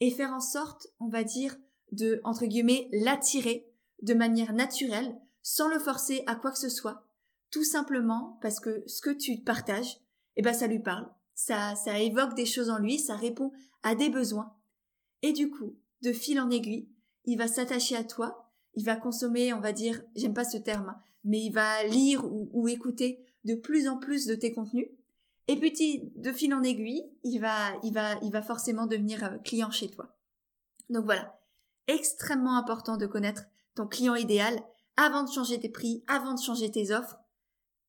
et 0.00 0.10
faire 0.10 0.32
en 0.32 0.40
sorte, 0.40 0.88
on 1.00 1.08
va 1.08 1.24
dire, 1.24 1.56
de, 1.92 2.20
entre 2.24 2.46
guillemets, 2.46 2.88
l'attirer 2.92 3.68
de 4.02 4.14
manière 4.14 4.52
naturelle, 4.52 5.16
sans 5.42 5.68
le 5.68 5.78
forcer 5.78 6.22
à 6.26 6.34
quoi 6.34 6.50
que 6.50 6.58
ce 6.58 6.68
soit, 6.68 7.06
tout 7.50 7.64
simplement 7.64 8.38
parce 8.42 8.60
que 8.60 8.82
ce 8.86 9.00
que 9.00 9.10
tu 9.10 9.38
partages, 9.42 10.00
eh 10.36 10.42
ben 10.42 10.54
ça 10.54 10.66
lui 10.66 10.80
parle, 10.80 11.08
ça, 11.34 11.74
ça 11.76 11.98
évoque 12.00 12.34
des 12.34 12.46
choses 12.46 12.70
en 12.70 12.78
lui, 12.78 12.98
ça 12.98 13.14
répond 13.14 13.52
à 13.82 13.94
des 13.94 14.08
besoins. 14.08 14.56
Et 15.22 15.32
du 15.32 15.50
coup, 15.50 15.76
de 16.02 16.12
fil 16.12 16.40
en 16.40 16.50
aiguille, 16.50 16.88
il 17.24 17.38
va 17.38 17.48
s'attacher 17.48 17.96
à 17.96 18.04
toi, 18.04 18.50
il 18.74 18.84
va 18.84 18.96
consommer, 18.96 19.52
on 19.52 19.60
va 19.60 19.72
dire, 19.72 20.02
j'aime 20.16 20.34
pas 20.34 20.44
ce 20.44 20.56
terme, 20.56 20.90
hein, 20.90 21.00
mais 21.24 21.40
il 21.40 21.52
va 21.52 21.84
lire 21.84 22.24
ou, 22.24 22.68
écouter 22.68 23.24
de 23.44 23.54
plus 23.54 23.88
en 23.88 23.98
plus 23.98 24.26
de 24.26 24.34
tes 24.34 24.52
contenus. 24.52 24.88
Et 25.48 25.58
petit, 25.58 26.12
de 26.16 26.32
fil 26.32 26.54
en 26.54 26.62
aiguille, 26.62 27.04
il 27.24 27.38
va, 27.38 27.72
il 27.82 27.92
va, 27.92 28.14
il 28.22 28.30
va 28.30 28.42
forcément 28.42 28.86
devenir 28.86 29.24
euh, 29.24 29.38
client 29.38 29.70
chez 29.70 29.90
toi. 29.90 30.16
Donc 30.88 31.04
voilà, 31.04 31.38
extrêmement 31.88 32.56
important 32.56 32.96
de 32.96 33.06
connaître 33.06 33.44
ton 33.74 33.86
client 33.86 34.14
idéal 34.14 34.62
avant 34.96 35.24
de 35.24 35.30
changer 35.30 35.58
tes 35.58 35.68
prix, 35.68 36.04
avant 36.06 36.34
de 36.34 36.40
changer 36.40 36.70
tes 36.70 36.92
offres. 36.92 37.18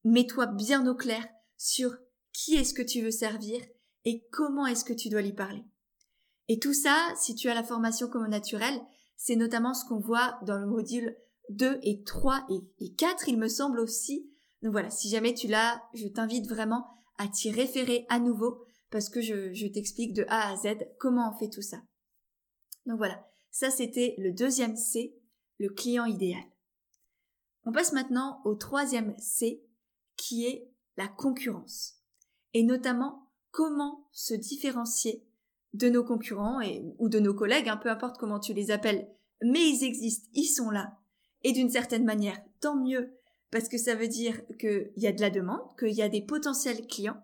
Mets-toi 0.04 0.48
bien 0.48 0.86
au 0.88 0.96
clair 0.96 1.25
sur 1.58 1.96
qui 2.34 2.56
est-ce 2.56 2.74
que 2.74 2.82
tu 2.82 3.02
veux 3.02 3.12
servir 3.12 3.62
et 4.06 4.25
comment 4.32 4.66
est-ce 4.66 4.86
que 4.86 4.94
tu 4.94 5.10
dois 5.10 5.22
lui 5.22 5.34
parler. 5.34 5.63
Et 6.50 6.60
tout 6.60 6.74
ça, 6.74 6.98
si 7.16 7.36
tu 7.36 7.50
as 7.50 7.54
la 7.54 7.63
formation 7.63 8.08
comme 8.08 8.28
naturel, 8.28 8.82
c'est 9.15 9.36
notamment 9.36 9.74
ce 9.74 9.86
qu'on 9.86 10.00
voit 10.00 10.39
dans 10.43 10.58
le 10.58 10.65
module 10.65 11.15
2 11.50 11.79
et 11.84 12.03
3 12.03 12.46
et, 12.79 12.93
4, 12.93 13.27
il 13.27 13.38
me 13.38 13.48
semble 13.48 13.79
aussi. 13.79 14.29
Donc 14.62 14.72
voilà, 14.72 14.89
si 14.89 15.10
jamais 15.10 15.34
tu 15.34 15.48
l'as, 15.48 15.82
je 15.93 16.08
t'invite 16.08 16.48
vraiment 16.48 16.88
à 17.17 17.27
t'y 17.27 17.51
référer 17.51 18.05
à 18.10 18.20
nouveau 18.20 18.65
parce 18.89 19.10
que 19.10 19.22
je, 19.22 19.53
je 19.53 19.67
t'explique 19.67 20.13
de 20.13 20.25
A 20.27 20.51
à 20.51 20.55
Z 20.55 20.77
comment 21.00 21.32
on 21.32 21.38
fait 21.38 21.50
tout 21.50 21.62
ça. 21.62 21.82
Donc 22.86 22.98
voilà, 22.98 23.25
ça 23.51 23.70
c'était 23.70 24.15
le 24.17 24.32
deuxième 24.32 24.75
C, 24.75 25.15
le 25.60 25.70
client 25.70 26.05
idéal. 26.05 26.43
On 27.65 27.72
passe 27.72 27.93
maintenant 27.93 28.41
au 28.46 28.55
troisième 28.55 29.15
C, 29.17 29.63
qui 30.17 30.46
est 30.46 30.70
la 30.98 31.08
concurrence. 31.08 31.96
Et 32.53 32.63
notamment, 32.63 33.29
comment 33.51 34.08
se 34.12 34.34
différencier 34.34 35.25
de 35.74 35.89
nos 35.89 36.03
concurrents 36.03 36.62
et, 36.62 36.84
ou 37.00 37.10
de 37.10 37.20
nos 37.20 37.34
collègues, 37.34 37.70
hein, 37.70 37.77
peu 37.77 37.89
importe 37.89 38.18
comment 38.18 38.39
tu 38.39 38.53
les 38.53 38.72
appelles, 38.72 39.08
mais 39.42 39.70
ils 39.70 39.84
existent, 39.84 40.30
ils 40.34 40.46
sont 40.46 40.70
là. 40.70 40.98
Et 41.44 41.51
d'une 41.51 41.70
certaine 41.70 42.06
manière, 42.06 42.39
tant 42.62 42.75
mieux, 42.75 43.13
parce 43.51 43.70
que 43.70 43.77
ça 43.77 43.96
veut 43.96 44.08
dire 44.08 44.42
qu'il 44.60 44.92
y 44.96 45.08
a 45.08 45.12
de 45.12 45.22
la 45.22 45.30
demande, 45.30 45.62
qu'il 45.77 45.92
y 45.92 46.01
a 46.01 46.10
des 46.10 46.22
potentiels 46.22 46.88
clients. 46.88 47.22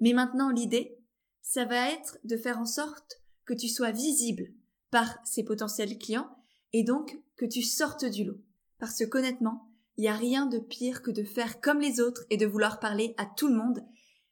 Mais 0.00 0.12
maintenant, 0.12 0.50
l'idée, 0.50 0.98
ça 1.42 1.64
va 1.64 1.90
être 1.90 2.18
de 2.24 2.36
faire 2.36 2.58
en 2.58 2.66
sorte 2.66 3.22
que 3.44 3.54
tu 3.54 3.68
sois 3.68 3.90
visible 3.90 4.52
par 4.90 5.18
ces 5.24 5.44
potentiels 5.44 5.98
clients 5.98 6.30
et 6.72 6.84
donc 6.84 7.18
que 7.36 7.46
tu 7.46 7.62
sortes 7.62 8.04
du 8.04 8.24
lot. 8.24 8.40
Parce 8.78 9.04
qu'honnêtement, 9.06 9.70
il 9.96 10.02
n'y 10.02 10.08
a 10.08 10.14
rien 10.14 10.46
de 10.46 10.58
pire 10.58 11.02
que 11.02 11.10
de 11.10 11.24
faire 11.24 11.60
comme 11.60 11.80
les 11.80 12.00
autres 12.00 12.24
et 12.30 12.36
de 12.36 12.46
vouloir 12.46 12.80
parler 12.80 13.14
à 13.18 13.26
tout 13.26 13.48
le 13.48 13.54
monde, 13.54 13.84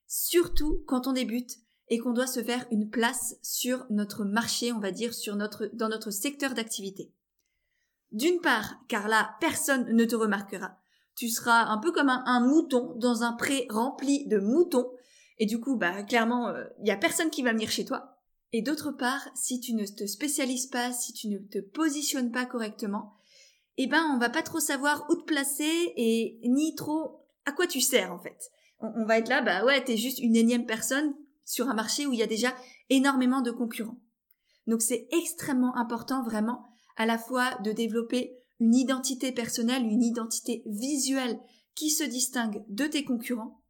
surtout 0.07 0.83
quand 0.87 1.07
on 1.07 1.13
débute 1.13 1.59
et 1.91 1.99
qu'on 1.99 2.13
doit 2.13 2.27
se 2.27 2.43
faire 2.43 2.67
une 2.71 2.91
place 2.91 3.37
sur 3.43 3.87
notre 3.91 4.25
marché, 4.25 4.73
on 4.73 4.81
va 4.81 4.91
dire, 4.91 5.15
sur 5.15 5.37
notre, 5.37 5.71
dans 5.73 5.89
notre 5.89 6.11
secteur 6.11 6.55
d'activité. 6.55 7.13
D'une 8.13 8.41
part, 8.41 8.77
car 8.89 9.09
là, 9.09 9.37
personne 9.41 9.95
ne 9.95 10.05
te 10.05 10.17
remarquera. 10.17 10.79
Tu 11.17 11.29
seras 11.29 11.65
un 11.67 11.79
peu 11.79 11.93
comme 11.93 12.09
un, 12.09 12.41
mouton 12.41 12.95
dans 12.97 13.23
un 13.23 13.33
pré 13.33 13.67
rempli 13.71 14.27
de 14.27 14.39
moutons. 14.39 14.91
Et 15.39 15.47
du 15.47 15.61
coup, 15.61 15.77
bah, 15.77 16.03
clairement, 16.05 16.51
il 16.51 16.57
euh, 16.57 16.65
y 16.85 16.91
a 16.91 16.97
personne 16.97 17.31
qui 17.31 17.43
va 17.43 17.53
venir 17.53 17.71
chez 17.71 17.85
toi. 17.85 18.17
Et 18.53 18.63
d'autre 18.63 18.93
part, 18.93 19.29
si 19.35 19.61
tu 19.61 19.75
ne 19.75 19.85
te 19.85 20.07
spécialises 20.07 20.69
pas, 20.69 20.93
si 20.93 21.13
tu 21.13 21.29
ne 21.29 21.39
te 21.39 21.59
positionnes 21.59 22.31
pas 22.31 22.47
correctement, 22.47 23.15
eh 23.77 23.87
ben, 23.87 24.05
on 24.15 24.19
va 24.19 24.31
pas 24.31 24.43
trop 24.43 24.61
savoir 24.61 25.07
où 25.11 25.17
te 25.17 25.25
placer 25.25 25.93
et 25.97 26.41
ni 26.45 26.75
trop 26.75 27.27
à 27.45 27.53
quoi 27.53 27.67
tu 27.67 27.81
sers, 27.81 28.13
en 28.13 28.19
fait. 28.19 28.39
On, 28.81 28.89
on 29.03 29.05
va 29.05 29.19
être 29.19 29.29
là, 29.29 29.43
bah 29.43 29.65
ouais, 29.65 29.85
t'es 29.85 29.97
juste 29.97 30.19
une 30.19 30.37
énième 30.37 30.67
personne 30.67 31.15
sur 31.49 31.69
un 31.69 31.75
marché 31.75 32.07
où 32.07 32.13
il 32.13 32.19
y 32.19 32.23
a 32.23 32.27
déjà 32.27 32.55
énormément 32.91 33.41
de 33.41 33.51
concurrents. 33.51 33.99
Donc 34.67 34.83
c'est 34.83 35.09
extrêmement 35.11 35.75
important 35.77 36.23
vraiment 36.23 36.63
à 36.97 37.07
la 37.07 37.17
fois 37.17 37.57
de 37.65 37.73
développer 37.73 38.37
une 38.61 38.75
identité 38.75 39.33
personnelle, 39.33 39.83
une 39.83 40.03
identité 40.03 40.63
visuelle 40.67 41.41
qui 41.75 41.89
se 41.91 42.05
distingue 42.05 42.63
de 42.69 42.87
tes 42.87 43.03
concurrents, 43.03 43.63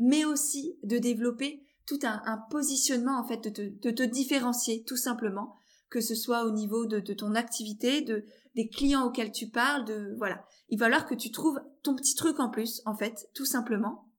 mais 0.00 0.24
aussi 0.24 0.76
de 0.82 0.98
développer 0.98 1.62
tout 1.86 2.00
un, 2.02 2.38
positionnement 2.50 3.18
en 3.20 3.24
fait, 3.24 3.48
de 3.48 3.90
te, 3.90 4.02
différencier 4.02 4.82
tout 4.82 4.96
simplement, 4.96 5.54
que 5.88 6.00
ce 6.00 6.16
soit 6.16 6.44
au 6.44 6.50
niveau 6.50 6.86
de, 6.86 7.00
ton 7.12 7.34
activité, 7.34 8.00
de 8.00 8.24
des 8.56 8.68
clients 8.68 9.04
auxquels 9.04 9.30
tu 9.30 9.48
parles, 9.48 9.84
de 9.84 10.14
voilà. 10.18 10.44
Il 10.68 10.78
va 10.78 10.86
falloir 10.86 11.06
que 11.06 11.14
tu 11.14 11.30
trouves 11.30 11.60
ton 11.84 11.94
petit 11.94 12.16
truc 12.16 12.40
en 12.40 12.50
plus, 12.50 12.82
en 12.86 12.96
fait, 12.96 13.28
tout 13.34 13.44
simplement. 13.44 14.09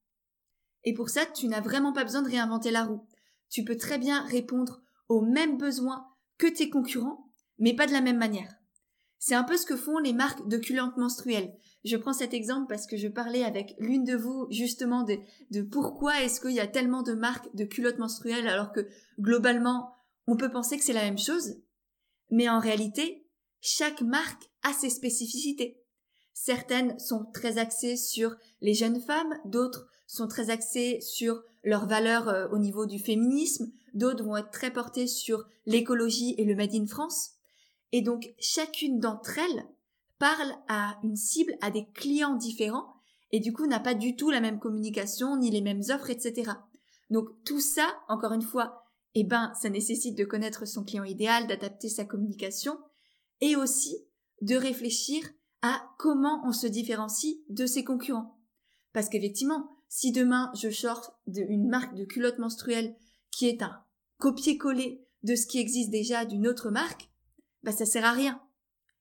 Et 0.84 0.94
pour 0.94 1.10
ça, 1.10 1.26
tu 1.26 1.48
n'as 1.48 1.60
vraiment 1.60 1.92
pas 1.92 2.04
besoin 2.04 2.22
de 2.22 2.30
réinventer 2.30 2.70
la 2.70 2.84
roue. 2.84 3.06
Tu 3.50 3.64
peux 3.64 3.76
très 3.76 3.98
bien 3.98 4.22
répondre 4.22 4.82
aux 5.08 5.20
mêmes 5.20 5.58
besoins 5.58 6.06
que 6.38 6.46
tes 6.46 6.70
concurrents, 6.70 7.30
mais 7.58 7.74
pas 7.74 7.86
de 7.86 7.92
la 7.92 8.00
même 8.00 8.18
manière. 8.18 8.54
C'est 9.18 9.36
un 9.36 9.44
peu 9.44 9.56
ce 9.56 9.66
que 9.66 9.76
font 9.76 9.98
les 9.98 10.12
marques 10.12 10.48
de 10.48 10.56
culottes 10.56 10.96
menstruelles. 10.96 11.54
Je 11.84 11.96
prends 11.96 12.12
cet 12.12 12.34
exemple 12.34 12.66
parce 12.68 12.86
que 12.86 12.96
je 12.96 13.06
parlais 13.06 13.44
avec 13.44 13.76
l'une 13.78 14.04
de 14.04 14.16
vous 14.16 14.48
justement 14.50 15.04
de, 15.04 15.18
de 15.50 15.62
pourquoi 15.62 16.22
est-ce 16.22 16.40
qu'il 16.40 16.52
y 16.52 16.60
a 16.60 16.66
tellement 16.66 17.02
de 17.02 17.12
marques 17.12 17.54
de 17.54 17.64
culottes 17.64 17.98
menstruelles 17.98 18.48
alors 18.48 18.72
que 18.72 18.88
globalement 19.20 19.92
on 20.26 20.36
peut 20.36 20.50
penser 20.50 20.76
que 20.76 20.84
c'est 20.84 20.92
la 20.92 21.04
même 21.04 21.18
chose. 21.18 21.56
Mais 22.30 22.48
en 22.48 22.58
réalité, 22.58 23.26
chaque 23.60 24.00
marque 24.00 24.50
a 24.62 24.72
ses 24.72 24.90
spécificités. 24.90 25.80
Certaines 26.34 26.98
sont 26.98 27.26
très 27.32 27.58
axées 27.58 27.96
sur 27.96 28.34
les 28.60 28.74
jeunes 28.74 29.00
femmes, 29.00 29.38
d'autres 29.44 29.86
sont 30.12 30.28
très 30.28 30.50
axées 30.50 31.00
sur 31.00 31.42
leurs 31.64 31.86
valeurs 31.86 32.28
euh, 32.28 32.46
au 32.48 32.58
niveau 32.58 32.84
du 32.84 32.98
féminisme, 32.98 33.72
d'autres 33.94 34.24
vont 34.24 34.36
être 34.36 34.50
très 34.50 34.70
portées 34.70 35.06
sur 35.06 35.44
l'écologie 35.64 36.34
et 36.36 36.44
le 36.44 36.54
Made 36.54 36.74
in 36.74 36.86
France. 36.86 37.30
Et 37.92 38.02
donc 38.02 38.34
chacune 38.38 39.00
d'entre 39.00 39.38
elles 39.38 39.64
parle 40.18 40.52
à 40.68 40.98
une 41.02 41.16
cible, 41.16 41.56
à 41.62 41.70
des 41.70 41.86
clients 41.94 42.34
différents, 42.34 42.94
et 43.30 43.40
du 43.40 43.54
coup 43.54 43.66
n'a 43.66 43.80
pas 43.80 43.94
du 43.94 44.14
tout 44.14 44.30
la 44.30 44.40
même 44.40 44.58
communication, 44.58 45.38
ni 45.38 45.50
les 45.50 45.62
mêmes 45.62 45.82
offres, 45.88 46.10
etc. 46.10 46.52
Donc 47.10 47.28
tout 47.44 47.60
ça, 47.60 47.88
encore 48.08 48.32
une 48.32 48.42
fois, 48.42 48.84
eh 49.14 49.24
ben, 49.24 49.52
ça 49.60 49.70
nécessite 49.70 50.16
de 50.16 50.24
connaître 50.24 50.66
son 50.66 50.84
client 50.84 51.04
idéal, 51.04 51.46
d'adapter 51.46 51.88
sa 51.88 52.04
communication, 52.04 52.78
et 53.40 53.56
aussi 53.56 53.96
de 54.42 54.56
réfléchir 54.56 55.22
à 55.62 55.82
comment 55.98 56.42
on 56.44 56.52
se 56.52 56.66
différencie 56.66 57.36
de 57.48 57.66
ses 57.66 57.82
concurrents. 57.82 58.38
Parce 58.92 59.08
qu'effectivement, 59.08 59.70
si 59.94 60.10
demain 60.10 60.50
je 60.54 60.70
sors 60.70 61.20
une 61.26 61.68
marque 61.68 61.94
de 61.94 62.06
culotte 62.06 62.38
menstruelle 62.38 62.96
qui 63.30 63.46
est 63.46 63.60
un 63.60 63.84
copier-coller 64.16 65.06
de 65.22 65.34
ce 65.36 65.46
qui 65.46 65.58
existe 65.58 65.90
déjà 65.90 66.24
d'une 66.24 66.48
autre 66.48 66.70
marque, 66.70 67.10
bah 67.62 67.72
ça 67.72 67.84
sert 67.84 68.06
à 68.06 68.12
rien. 68.12 68.40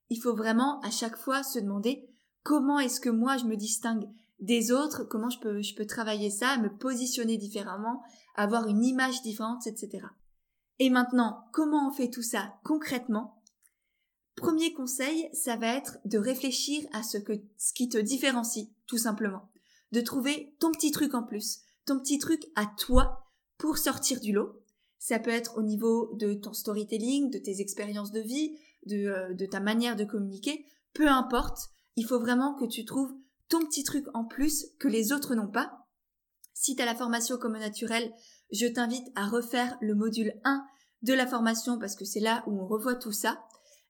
Il 0.09 0.19
faut 0.21 0.35
vraiment 0.35 0.81
à 0.81 0.91
chaque 0.91 1.15
fois 1.15 1.43
se 1.43 1.59
demander 1.59 2.09
comment 2.43 2.77
est-ce 2.77 2.99
que 2.99 3.09
moi 3.09 3.37
je 3.37 3.45
me 3.45 3.55
distingue 3.55 4.09
des 4.39 4.73
autres, 4.73 5.05
comment 5.05 5.29
je 5.29 5.39
peux, 5.39 5.61
je 5.61 5.75
peux 5.75 5.85
travailler 5.85 6.29
ça, 6.29 6.57
me 6.57 6.75
positionner 6.75 7.37
différemment, 7.37 8.03
avoir 8.35 8.67
une 8.67 8.83
image 8.83 9.21
différente, 9.21 9.67
etc. 9.67 10.05
Et 10.79 10.89
maintenant, 10.89 11.45
comment 11.53 11.87
on 11.87 11.93
fait 11.93 12.09
tout 12.09 12.21
ça 12.21 12.55
concrètement? 12.65 13.41
Premier 14.35 14.73
conseil, 14.73 15.29
ça 15.31 15.55
va 15.55 15.67
être 15.67 15.99
de 16.03 16.17
réfléchir 16.17 16.85
à 16.91 17.01
ce, 17.01 17.17
que, 17.17 17.41
ce 17.57 17.71
qui 17.71 17.87
te 17.87 17.97
différencie, 17.97 18.67
tout 18.87 18.97
simplement 18.97 19.50
de 19.91 20.01
trouver 20.01 20.55
ton 20.59 20.71
petit 20.71 20.91
truc 20.91 21.13
en 21.13 21.23
plus, 21.23 21.59
ton 21.85 21.99
petit 21.99 22.19
truc 22.19 22.45
à 22.55 22.65
toi 22.65 23.25
pour 23.57 23.77
sortir 23.77 24.19
du 24.19 24.31
lot. 24.31 24.61
Ça 24.99 25.19
peut 25.19 25.31
être 25.31 25.57
au 25.57 25.63
niveau 25.63 26.13
de 26.15 26.33
ton 26.33 26.53
storytelling, 26.53 27.31
de 27.31 27.39
tes 27.39 27.61
expériences 27.61 28.11
de 28.11 28.21
vie, 28.21 28.57
de, 28.85 29.07
euh, 29.07 29.47
ta 29.47 29.59
manière 29.59 29.95
de 29.95 30.05
communiquer, 30.05 30.65
peu 30.93 31.07
importe, 31.07 31.69
il 31.95 32.05
faut 32.05 32.19
vraiment 32.19 32.53
que 32.53 32.65
tu 32.65 32.85
trouves 32.85 33.13
ton 33.49 33.59
petit 33.65 33.83
truc 33.83 34.05
en 34.13 34.25
plus 34.25 34.67
que 34.79 34.87
les 34.87 35.11
autres 35.11 35.35
n'ont 35.35 35.51
pas. 35.51 35.85
Si 36.53 36.75
tu 36.75 36.81
as 36.81 36.85
la 36.85 36.95
formation 36.95 37.37
comme 37.37 37.57
naturel, 37.57 38.13
je 38.51 38.67
t'invite 38.67 39.07
à 39.15 39.27
refaire 39.27 39.77
le 39.81 39.95
module 39.95 40.33
1 40.43 40.63
de 41.01 41.13
la 41.13 41.27
formation 41.27 41.79
parce 41.79 41.95
que 41.95 42.05
c'est 42.05 42.19
là 42.19 42.43
où 42.47 42.59
on 42.59 42.67
revoit 42.67 42.95
tout 42.95 43.11
ça. 43.11 43.43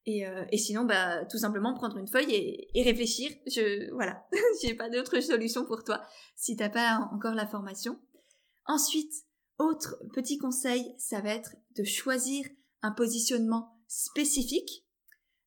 Et, 0.05 0.25
euh, 0.25 0.43
et, 0.51 0.57
sinon, 0.57 0.85
bah, 0.85 1.25
tout 1.25 1.37
simplement 1.37 1.73
prendre 1.73 1.97
une 1.97 2.07
feuille 2.07 2.33
et, 2.33 2.79
et 2.79 2.83
réfléchir. 2.83 3.31
Je, 3.45 3.91
voilà, 3.93 4.25
j'ai 4.61 4.73
pas 4.73 4.89
d'autre 4.89 5.19
solution 5.19 5.65
pour 5.65 5.83
toi 5.83 6.01
si 6.35 6.55
t'as 6.55 6.69
pas 6.69 7.09
encore 7.13 7.35
la 7.35 7.45
formation. 7.45 7.99
Ensuite, 8.65 9.13
autre 9.59 9.97
petit 10.13 10.37
conseil, 10.37 10.95
ça 10.97 11.21
va 11.21 11.29
être 11.29 11.55
de 11.75 11.83
choisir 11.83 12.45
un 12.81 12.91
positionnement 12.91 13.77
spécifique. 13.87 14.87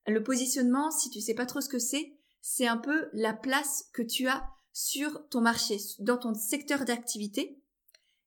Le 0.06 0.22
positionnement, 0.22 0.90
si 0.90 1.10
tu 1.10 1.20
sais 1.20 1.34
pas 1.34 1.46
trop 1.46 1.60
ce 1.60 1.68
que 1.68 1.78
c'est, 1.78 2.16
c'est 2.40 2.66
un 2.66 2.76
peu 2.76 3.08
la 3.12 3.32
place 3.32 3.88
que 3.92 4.02
tu 4.02 4.28
as 4.28 4.46
sur 4.72 5.28
ton 5.30 5.40
marché, 5.40 5.78
dans 6.00 6.18
ton 6.18 6.34
secteur 6.34 6.84
d'activité, 6.84 7.62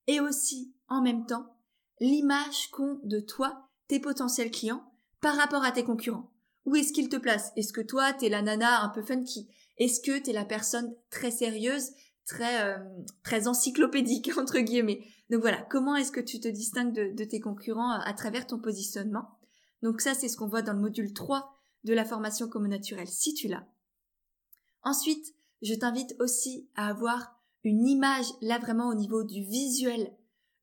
et 0.07 0.19
aussi, 0.19 0.73
en 0.87 1.01
même 1.01 1.25
temps, 1.25 1.57
l'image 1.99 2.69
qu'ont 2.71 2.99
de 3.03 3.19
toi 3.19 3.69
tes 3.87 3.99
potentiels 3.99 4.51
clients 4.51 4.86
par 5.21 5.35
rapport 5.35 5.63
à 5.63 5.71
tes 5.71 5.83
concurrents. 5.83 6.31
Où 6.65 6.75
est-ce 6.75 6.91
qu'ils 6.91 7.09
te 7.09 7.15
placent? 7.15 7.53
Est-ce 7.55 7.73
que 7.73 7.81
toi, 7.81 8.13
t'es 8.13 8.29
la 8.29 8.41
nana 8.41 8.81
un 8.81 8.89
peu 8.89 9.01
funky? 9.01 9.49
Est-ce 9.77 10.01
que 10.01 10.19
t'es 10.19 10.33
la 10.33 10.45
personne 10.45 10.93
très 11.09 11.31
sérieuse, 11.31 11.91
très 12.25 12.63
euh, 12.63 12.77
très 13.23 13.47
encyclopédique 13.47 14.31
entre 14.37 14.59
guillemets? 14.59 15.05
Donc 15.29 15.41
voilà, 15.41 15.61
comment 15.63 15.95
est-ce 15.95 16.11
que 16.11 16.19
tu 16.19 16.39
te 16.39 16.47
distingues 16.47 16.93
de, 16.93 17.23
tes 17.23 17.39
concurrents 17.39 17.91
à, 17.91 17.99
à, 17.99 18.13
travers 18.13 18.47
ton 18.47 18.59
positionnement? 18.59 19.39
Donc 19.81 20.01
ça, 20.01 20.13
c'est 20.13 20.27
ce 20.27 20.37
qu'on 20.37 20.47
voit 20.47 20.61
dans 20.61 20.73
le 20.73 20.81
module 20.81 21.13
3 21.13 21.57
de 21.83 21.93
la 21.93 22.05
formation 22.05 22.49
commun 22.49 22.69
naturelle, 22.69 23.07
si 23.07 23.33
tu 23.33 23.47
l'as. 23.47 23.67
Ensuite, 24.83 25.35
je 25.61 25.73
t'invite 25.73 26.15
aussi 26.19 26.69
à 26.75 26.87
avoir 26.87 27.39
une 27.63 27.87
image, 27.87 28.25
là 28.41 28.59
vraiment 28.59 28.89
au 28.89 28.95
niveau 28.95 29.23
du 29.23 29.43
visuel, 29.43 30.13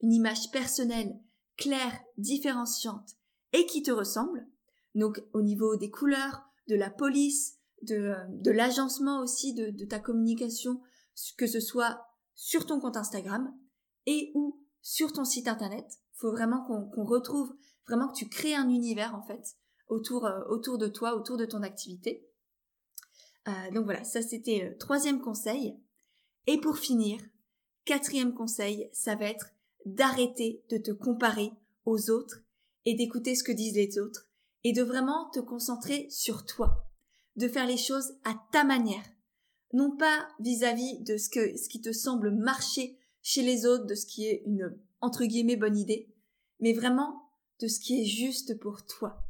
une 0.00 0.12
image 0.12 0.50
personnelle, 0.50 1.18
claire, 1.56 2.00
différenciante 2.18 3.16
et 3.54 3.64
qui 3.64 3.82
te 3.82 3.90
ressemble. 3.90 4.46
Donc 4.94 5.24
au 5.32 5.40
niveau 5.40 5.76
des 5.76 5.90
couleurs, 5.90 6.42
de 6.68 6.76
la 6.76 6.90
police, 6.90 7.58
de, 7.82 8.14
de 8.28 8.50
l'agencement 8.50 9.20
aussi 9.20 9.54
de, 9.54 9.84
ta 9.84 9.98
communication, 9.98 10.80
que 11.38 11.46
ce 11.46 11.60
soit 11.60 12.04
sur 12.34 12.66
ton 12.66 12.80
compte 12.80 12.96
Instagram 12.96 13.54
et 14.06 14.32
ou 14.34 14.60
sur 14.82 15.12
ton 15.12 15.24
site 15.24 15.48
internet. 15.48 15.86
Faut 16.14 16.32
vraiment 16.32 16.64
qu'on 16.64 17.04
retrouve, 17.04 17.54
vraiment 17.86 18.08
que 18.08 18.16
tu 18.16 18.28
crées 18.28 18.54
un 18.54 18.68
univers 18.68 19.14
en 19.14 19.22
fait 19.22 19.56
autour, 19.88 20.26
euh, 20.26 20.78
de 20.78 20.88
toi, 20.88 21.14
autour 21.14 21.36
de 21.36 21.44
ton 21.44 21.62
activité. 21.62 22.26
Euh, 23.46 23.70
donc 23.72 23.84
voilà, 23.84 24.04
ça 24.04 24.22
c'était 24.22 24.70
le 24.70 24.76
troisième 24.78 25.20
conseil. 25.20 25.78
Et 26.46 26.58
pour 26.58 26.78
finir, 26.78 27.20
quatrième 27.84 28.34
conseil, 28.34 28.88
ça 28.92 29.14
va 29.14 29.26
être 29.26 29.50
d'arrêter 29.84 30.64
de 30.70 30.78
te 30.78 30.90
comparer 30.90 31.52
aux 31.84 32.10
autres 32.10 32.43
et 32.84 32.94
d'écouter 32.94 33.34
ce 33.34 33.44
que 33.44 33.52
disent 33.52 33.74
les 33.74 33.98
autres 33.98 34.28
et 34.64 34.72
de 34.72 34.82
vraiment 34.82 35.30
te 35.30 35.40
concentrer 35.40 36.08
sur 36.10 36.46
toi, 36.46 36.86
de 37.36 37.48
faire 37.48 37.66
les 37.66 37.76
choses 37.76 38.14
à 38.24 38.34
ta 38.52 38.64
manière, 38.64 39.04
non 39.72 39.96
pas 39.96 40.28
vis-à-vis 40.40 41.00
de 41.00 41.16
ce 41.16 41.28
que 41.28 41.56
ce 41.56 41.68
qui 41.68 41.80
te 41.80 41.92
semble 41.92 42.30
marcher 42.30 42.98
chez 43.22 43.42
les 43.42 43.66
autres, 43.66 43.86
de 43.86 43.94
ce 43.94 44.06
qui 44.06 44.26
est 44.26 44.42
une 44.46 44.78
entre 45.00 45.24
guillemets 45.24 45.56
bonne 45.56 45.76
idée, 45.76 46.14
mais 46.60 46.72
vraiment 46.72 47.28
de 47.60 47.68
ce 47.68 47.80
qui 47.80 48.00
est 48.00 48.06
juste 48.06 48.58
pour 48.58 48.86
toi. 48.86 49.26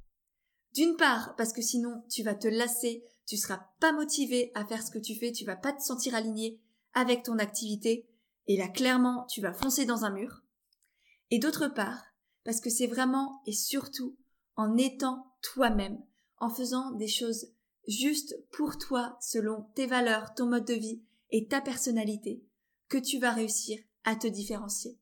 D'une 0.74 0.96
part, 0.96 1.34
parce 1.36 1.52
que 1.52 1.62
sinon 1.62 2.02
tu 2.08 2.22
vas 2.22 2.34
te 2.34 2.48
lasser, 2.48 3.04
tu 3.26 3.36
seras 3.36 3.66
pas 3.80 3.92
motivé 3.92 4.52
à 4.54 4.64
faire 4.64 4.82
ce 4.82 4.90
que 4.90 4.98
tu 4.98 5.14
fais, 5.14 5.32
tu 5.32 5.44
vas 5.44 5.56
pas 5.56 5.72
te 5.72 5.82
sentir 5.82 6.14
aligné 6.14 6.60
avec 6.92 7.22
ton 7.22 7.38
activité, 7.38 8.08
et 8.46 8.56
là 8.56 8.68
clairement 8.68 9.26
tu 9.26 9.40
vas 9.40 9.52
foncer 9.52 9.84
dans 9.84 10.04
un 10.04 10.10
mur. 10.10 10.42
Et 11.30 11.38
d'autre 11.38 11.68
part, 11.68 12.04
parce 12.44 12.60
que 12.60 12.70
c'est 12.70 12.86
vraiment 12.86 13.42
et 13.46 13.52
surtout 13.52 14.16
en 14.56 14.76
étant 14.76 15.34
toi-même, 15.42 15.98
en 16.38 16.50
faisant 16.50 16.92
des 16.92 17.08
choses 17.08 17.46
justes 17.88 18.36
pour 18.52 18.78
toi 18.78 19.16
selon 19.20 19.62
tes 19.74 19.86
valeurs, 19.86 20.34
ton 20.34 20.46
mode 20.46 20.66
de 20.66 20.74
vie 20.74 21.02
et 21.30 21.48
ta 21.48 21.60
personnalité, 21.60 22.42
que 22.88 22.98
tu 22.98 23.18
vas 23.18 23.32
réussir 23.32 23.80
à 24.04 24.16
te 24.16 24.26
différencier. 24.26 24.98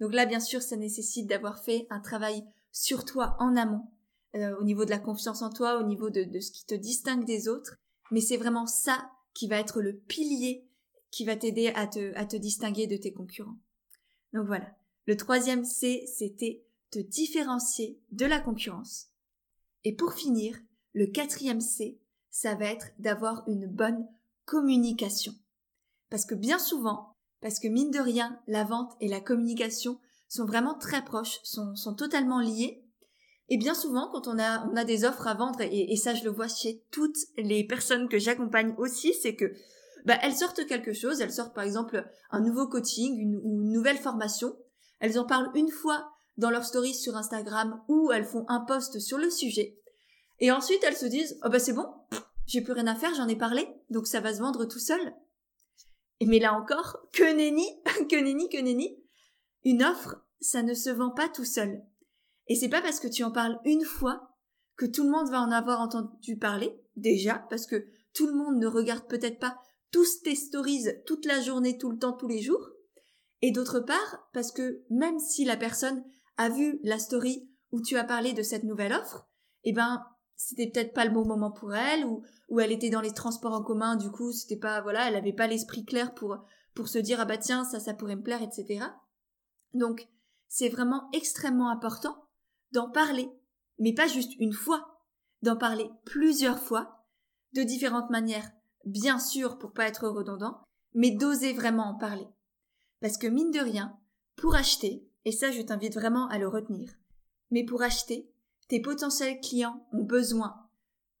Donc 0.00 0.12
là, 0.12 0.26
bien 0.26 0.40
sûr, 0.40 0.62
ça 0.62 0.76
nécessite 0.76 1.28
d'avoir 1.28 1.62
fait 1.62 1.86
un 1.90 2.00
travail 2.00 2.42
sur 2.72 3.04
toi 3.04 3.36
en 3.38 3.56
amont, 3.56 3.86
euh, 4.34 4.56
au 4.58 4.64
niveau 4.64 4.84
de 4.84 4.90
la 4.90 4.98
confiance 4.98 5.42
en 5.42 5.50
toi, 5.50 5.78
au 5.78 5.86
niveau 5.86 6.10
de, 6.10 6.24
de 6.24 6.40
ce 6.40 6.50
qui 6.50 6.66
te 6.66 6.74
distingue 6.74 7.24
des 7.24 7.48
autres. 7.48 7.76
Mais 8.10 8.20
c'est 8.20 8.36
vraiment 8.36 8.66
ça 8.66 9.10
qui 9.34 9.46
va 9.46 9.58
être 9.58 9.80
le 9.80 9.96
pilier 9.96 10.66
qui 11.12 11.24
va 11.24 11.36
t'aider 11.36 11.68
à 11.68 11.86
te, 11.86 12.14
à 12.16 12.24
te 12.26 12.36
distinguer 12.36 12.86
de 12.88 12.96
tes 12.96 13.12
concurrents. 13.12 13.58
Donc 14.32 14.46
voilà. 14.46 14.74
Le 15.06 15.16
troisième 15.16 15.64
C, 15.64 16.04
c'était 16.06 16.64
te 16.90 16.98
différencier 16.98 18.00
de 18.12 18.26
la 18.26 18.38
concurrence. 18.38 19.08
Et 19.84 19.96
pour 19.96 20.12
finir, 20.12 20.56
le 20.92 21.06
quatrième 21.06 21.60
C, 21.60 22.00
ça 22.30 22.54
va 22.54 22.66
être 22.66 22.92
d'avoir 22.98 23.42
une 23.48 23.66
bonne 23.66 24.06
communication. 24.44 25.34
Parce 26.10 26.24
que 26.24 26.34
bien 26.34 26.58
souvent, 26.58 27.16
parce 27.40 27.58
que 27.58 27.68
mine 27.68 27.90
de 27.90 27.98
rien, 27.98 28.38
la 28.46 28.64
vente 28.64 28.92
et 29.00 29.08
la 29.08 29.20
communication 29.20 29.98
sont 30.28 30.44
vraiment 30.44 30.74
très 30.78 31.04
proches, 31.04 31.40
sont, 31.42 31.94
totalement 31.96 32.40
liés. 32.40 32.84
Et 33.48 33.56
bien 33.56 33.74
souvent, 33.74 34.08
quand 34.12 34.28
on 34.28 34.38
a, 34.38 34.66
on 34.68 34.76
a 34.76 34.84
des 34.84 35.04
offres 35.04 35.26
à 35.26 35.34
vendre, 35.34 35.60
et, 35.60 35.96
ça 35.96 36.14
je 36.14 36.24
le 36.24 36.30
vois 36.30 36.48
chez 36.48 36.84
toutes 36.90 37.18
les 37.36 37.64
personnes 37.66 38.08
que 38.08 38.18
j'accompagne 38.18 38.74
aussi, 38.78 39.12
c'est 39.14 39.34
que 39.34 39.52
bah, 40.04 40.16
elles 40.22 40.36
sortent 40.36 40.64
quelque 40.66 40.92
chose, 40.92 41.20
elles 41.20 41.32
sortent 41.32 41.54
par 41.54 41.64
exemple 41.64 42.08
un 42.30 42.40
nouveau 42.40 42.68
coaching 42.68 43.36
ou 43.42 43.62
une 43.62 43.72
nouvelle 43.72 43.98
formation, 43.98 44.56
elles 45.02 45.18
en 45.18 45.26
parlent 45.26 45.50
une 45.54 45.70
fois 45.70 46.10
dans 46.38 46.48
leur 46.48 46.64
story 46.64 46.94
sur 46.94 47.16
Instagram 47.16 47.82
ou 47.88 48.12
elles 48.12 48.24
font 48.24 48.46
un 48.48 48.60
post 48.60 49.00
sur 49.00 49.18
le 49.18 49.30
sujet. 49.30 49.76
Et 50.38 50.52
ensuite, 50.52 50.82
elles 50.84 50.96
se 50.96 51.06
disent, 51.06 51.38
oh 51.44 51.50
bah 51.50 51.58
c'est 51.58 51.72
bon, 51.72 51.86
j'ai 52.46 52.62
plus 52.62 52.72
rien 52.72 52.86
à 52.86 52.94
faire, 52.94 53.12
j'en 53.14 53.28
ai 53.28 53.36
parlé, 53.36 53.68
donc 53.90 54.06
ça 54.06 54.20
va 54.20 54.32
se 54.32 54.40
vendre 54.40 54.64
tout 54.64 54.78
seul. 54.78 55.12
Et 56.20 56.26
mais 56.26 56.38
là 56.38 56.54
encore, 56.54 56.98
que 57.12 57.34
nenni, 57.34 57.66
que 58.08 58.16
nenni, 58.16 58.48
que 58.48 58.58
nenni. 58.62 58.96
Une 59.64 59.82
offre, 59.82 60.24
ça 60.40 60.62
ne 60.62 60.72
se 60.72 60.90
vend 60.90 61.10
pas 61.10 61.28
tout 61.28 61.44
seul. 61.44 61.82
Et 62.46 62.54
c'est 62.54 62.68
pas 62.68 62.80
parce 62.80 63.00
que 63.00 63.08
tu 63.08 63.24
en 63.24 63.32
parles 63.32 63.58
une 63.64 63.84
fois 63.84 64.30
que 64.76 64.86
tout 64.86 65.02
le 65.02 65.10
monde 65.10 65.30
va 65.30 65.40
en 65.40 65.50
avoir 65.50 65.80
entendu 65.80 66.38
parler, 66.38 66.80
déjà, 66.94 67.44
parce 67.50 67.66
que 67.66 67.86
tout 68.14 68.28
le 68.28 68.34
monde 68.34 68.58
ne 68.58 68.68
regarde 68.68 69.08
peut-être 69.08 69.40
pas 69.40 69.58
tous 69.90 70.22
tes 70.22 70.36
stories 70.36 70.86
toute 71.06 71.26
la 71.26 71.40
journée, 71.40 71.76
tout 71.76 71.90
le 71.90 71.98
temps, 71.98 72.12
tous 72.12 72.28
les 72.28 72.40
jours. 72.40 72.71
Et 73.42 73.50
d'autre 73.50 73.80
part, 73.80 74.28
parce 74.32 74.52
que 74.52 74.82
même 74.88 75.18
si 75.18 75.44
la 75.44 75.56
personne 75.56 76.04
a 76.36 76.48
vu 76.48 76.80
la 76.84 76.98
story 76.98 77.48
où 77.72 77.82
tu 77.82 77.96
as 77.96 78.04
parlé 78.04 78.32
de 78.32 78.42
cette 78.42 78.64
nouvelle 78.64 78.92
offre, 78.92 79.28
eh 79.64 79.72
ben, 79.72 80.04
c'était 80.36 80.70
peut-être 80.70 80.94
pas 80.94 81.04
le 81.04 81.10
bon 81.10 81.26
moment 81.26 81.50
pour 81.50 81.74
elle, 81.74 82.04
ou, 82.04 82.22
ou 82.48 82.60
elle 82.60 82.72
était 82.72 82.90
dans 82.90 83.00
les 83.00 83.12
transports 83.12 83.54
en 83.54 83.62
commun, 83.62 83.96
du 83.96 84.10
coup, 84.10 84.32
c'était 84.32 84.56
pas, 84.56 84.80
voilà, 84.80 85.08
elle 85.08 85.16
avait 85.16 85.32
pas 85.32 85.46
l'esprit 85.46 85.84
clair 85.84 86.14
pour, 86.14 86.38
pour 86.74 86.88
se 86.88 86.98
dire, 86.98 87.20
ah 87.20 87.24
bah 87.24 87.38
tiens, 87.38 87.64
ça, 87.64 87.80
ça 87.80 87.94
pourrait 87.94 88.16
me 88.16 88.22
plaire, 88.22 88.42
etc. 88.42 88.86
Donc, 89.74 90.08
c'est 90.48 90.68
vraiment 90.68 91.08
extrêmement 91.12 91.70
important 91.70 92.28
d'en 92.72 92.90
parler, 92.90 93.30
mais 93.78 93.94
pas 93.94 94.06
juste 94.06 94.32
une 94.38 94.52
fois, 94.52 95.00
d'en 95.42 95.56
parler 95.56 95.90
plusieurs 96.04 96.58
fois, 96.58 97.06
de 97.54 97.62
différentes 97.62 98.10
manières, 98.10 98.50
bien 98.84 99.18
sûr, 99.18 99.58
pour 99.58 99.72
pas 99.72 99.86
être 99.86 100.08
redondant, 100.08 100.62
mais 100.94 101.10
d'oser 101.10 101.52
vraiment 101.52 101.90
en 101.90 101.98
parler. 101.98 102.26
Parce 103.02 103.18
que 103.18 103.26
mine 103.26 103.50
de 103.50 103.58
rien, 103.58 103.98
pour 104.36 104.54
acheter, 104.54 105.06
et 105.24 105.32
ça 105.32 105.50
je 105.50 105.60
t'invite 105.60 105.94
vraiment 105.94 106.28
à 106.28 106.38
le 106.38 106.48
retenir, 106.48 106.90
mais 107.50 107.64
pour 107.64 107.82
acheter, 107.82 108.32
tes 108.68 108.80
potentiels 108.80 109.40
clients 109.40 109.84
ont 109.92 110.04
besoin 110.04 110.54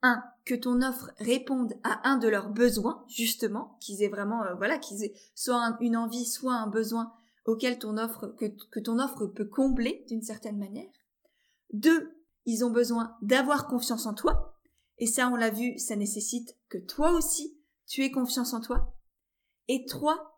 1. 0.02 0.22
que 0.44 0.54
ton 0.54 0.80
offre 0.80 1.10
réponde 1.18 1.74
à 1.82 2.08
un 2.08 2.16
de 2.16 2.28
leurs 2.28 2.50
besoins, 2.50 3.04
justement, 3.08 3.76
qu'ils 3.80 4.02
aient 4.02 4.08
vraiment, 4.08 4.44
euh, 4.44 4.54
voilà, 4.54 4.78
qu'ils 4.78 5.04
aient 5.04 5.14
soit 5.34 5.76
une 5.80 5.96
envie, 5.96 6.24
soit 6.24 6.54
un 6.54 6.68
besoin 6.68 7.12
auquel 7.44 7.78
ton 7.78 7.98
offre, 7.98 8.28
que, 8.38 8.80
ton 8.80 8.98
offre 8.98 9.26
peut 9.26 9.44
combler 9.44 10.04
d'une 10.08 10.22
certaine 10.22 10.58
manière. 10.58 10.90
2. 11.72 12.16
ils 12.46 12.64
ont 12.64 12.70
besoin 12.70 13.16
d'avoir 13.22 13.66
confiance 13.66 14.06
en 14.06 14.14
toi. 14.14 14.56
Et 14.98 15.06
ça, 15.06 15.28
on 15.28 15.36
l'a 15.36 15.50
vu, 15.50 15.78
ça 15.78 15.96
nécessite 15.96 16.56
que 16.68 16.78
toi 16.78 17.12
aussi, 17.12 17.58
tu 17.86 18.04
aies 18.04 18.10
confiance 18.12 18.52
en 18.52 18.60
toi. 18.60 18.94
Et 19.68 19.84
3. 19.86 20.31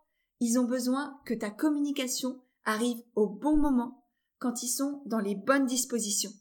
Ils 0.45 0.59
ont 0.59 0.65
besoin 0.65 1.19
que 1.25 1.33
ta 1.33 1.49
communication 1.49 2.39
arrive 2.67 3.03
au 3.15 3.27
bon 3.27 3.57
moment, 3.57 4.05
quand 4.39 4.63
ils 4.63 4.69
sont 4.69 5.01
dans 5.07 5.19
les 5.19 5.35
bonnes 5.35 5.65
dispositions. 5.65 6.33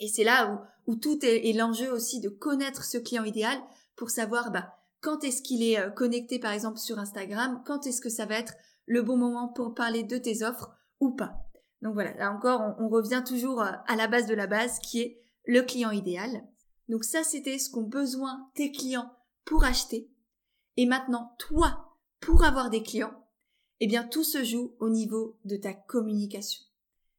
Et 0.00 0.08
c'est 0.08 0.24
là 0.24 0.68
où, 0.88 0.96
tout 0.96 1.24
est, 1.24 1.52
l'enjeu 1.52 1.92
aussi 1.92 2.20
de 2.20 2.28
connaître 2.28 2.82
ce 2.82 2.98
client 2.98 3.22
idéal 3.22 3.56
pour 3.94 4.10
savoir 4.10 4.50
bah, 4.50 4.74
quand 5.00 5.22
est-ce 5.22 5.42
qu'il 5.42 5.62
est 5.62 5.78
euh, 5.78 5.90
connecté 5.90 6.40
par 6.40 6.50
exemple 6.50 6.78
sur 6.78 6.98
Instagram, 6.98 7.62
quand 7.64 7.86
est-ce 7.86 8.00
que 8.00 8.08
ça 8.08 8.26
va 8.26 8.34
être 8.34 8.54
le 8.86 9.02
bon 9.02 9.16
moment 9.16 9.46
pour 9.46 9.74
parler 9.74 10.02
de 10.02 10.18
tes 10.18 10.42
offres 10.42 10.74
ou 10.98 11.12
pas. 11.12 11.36
Donc 11.82 11.94
voilà, 11.94 12.14
là 12.14 12.32
encore, 12.32 12.62
on, 12.62 12.86
on 12.86 12.88
revient 12.88 13.22
toujours 13.24 13.62
euh, 13.62 13.70
à 13.86 13.94
la 13.94 14.08
base 14.08 14.26
de 14.26 14.34
la 14.34 14.48
base 14.48 14.80
qui 14.80 15.02
est 15.02 15.20
le 15.46 15.62
client 15.62 15.92
idéal. 15.92 16.42
Donc 16.88 17.04
ça, 17.04 17.22
c'était 17.22 17.60
ce 17.60 17.70
qu'ont 17.70 17.84
besoin 17.84 18.50
tes 18.56 18.72
clients 18.72 19.12
pour 19.44 19.62
acheter. 19.62 20.10
Et 20.76 20.86
maintenant, 20.86 21.36
toi, 21.38 21.83
pour 22.24 22.44
avoir 22.44 22.70
des 22.70 22.82
clients, 22.82 23.14
eh 23.80 23.86
bien, 23.86 24.04
tout 24.04 24.24
se 24.24 24.44
joue 24.44 24.74
au 24.78 24.88
niveau 24.88 25.38
de 25.44 25.56
ta 25.56 25.74
communication. 25.74 26.64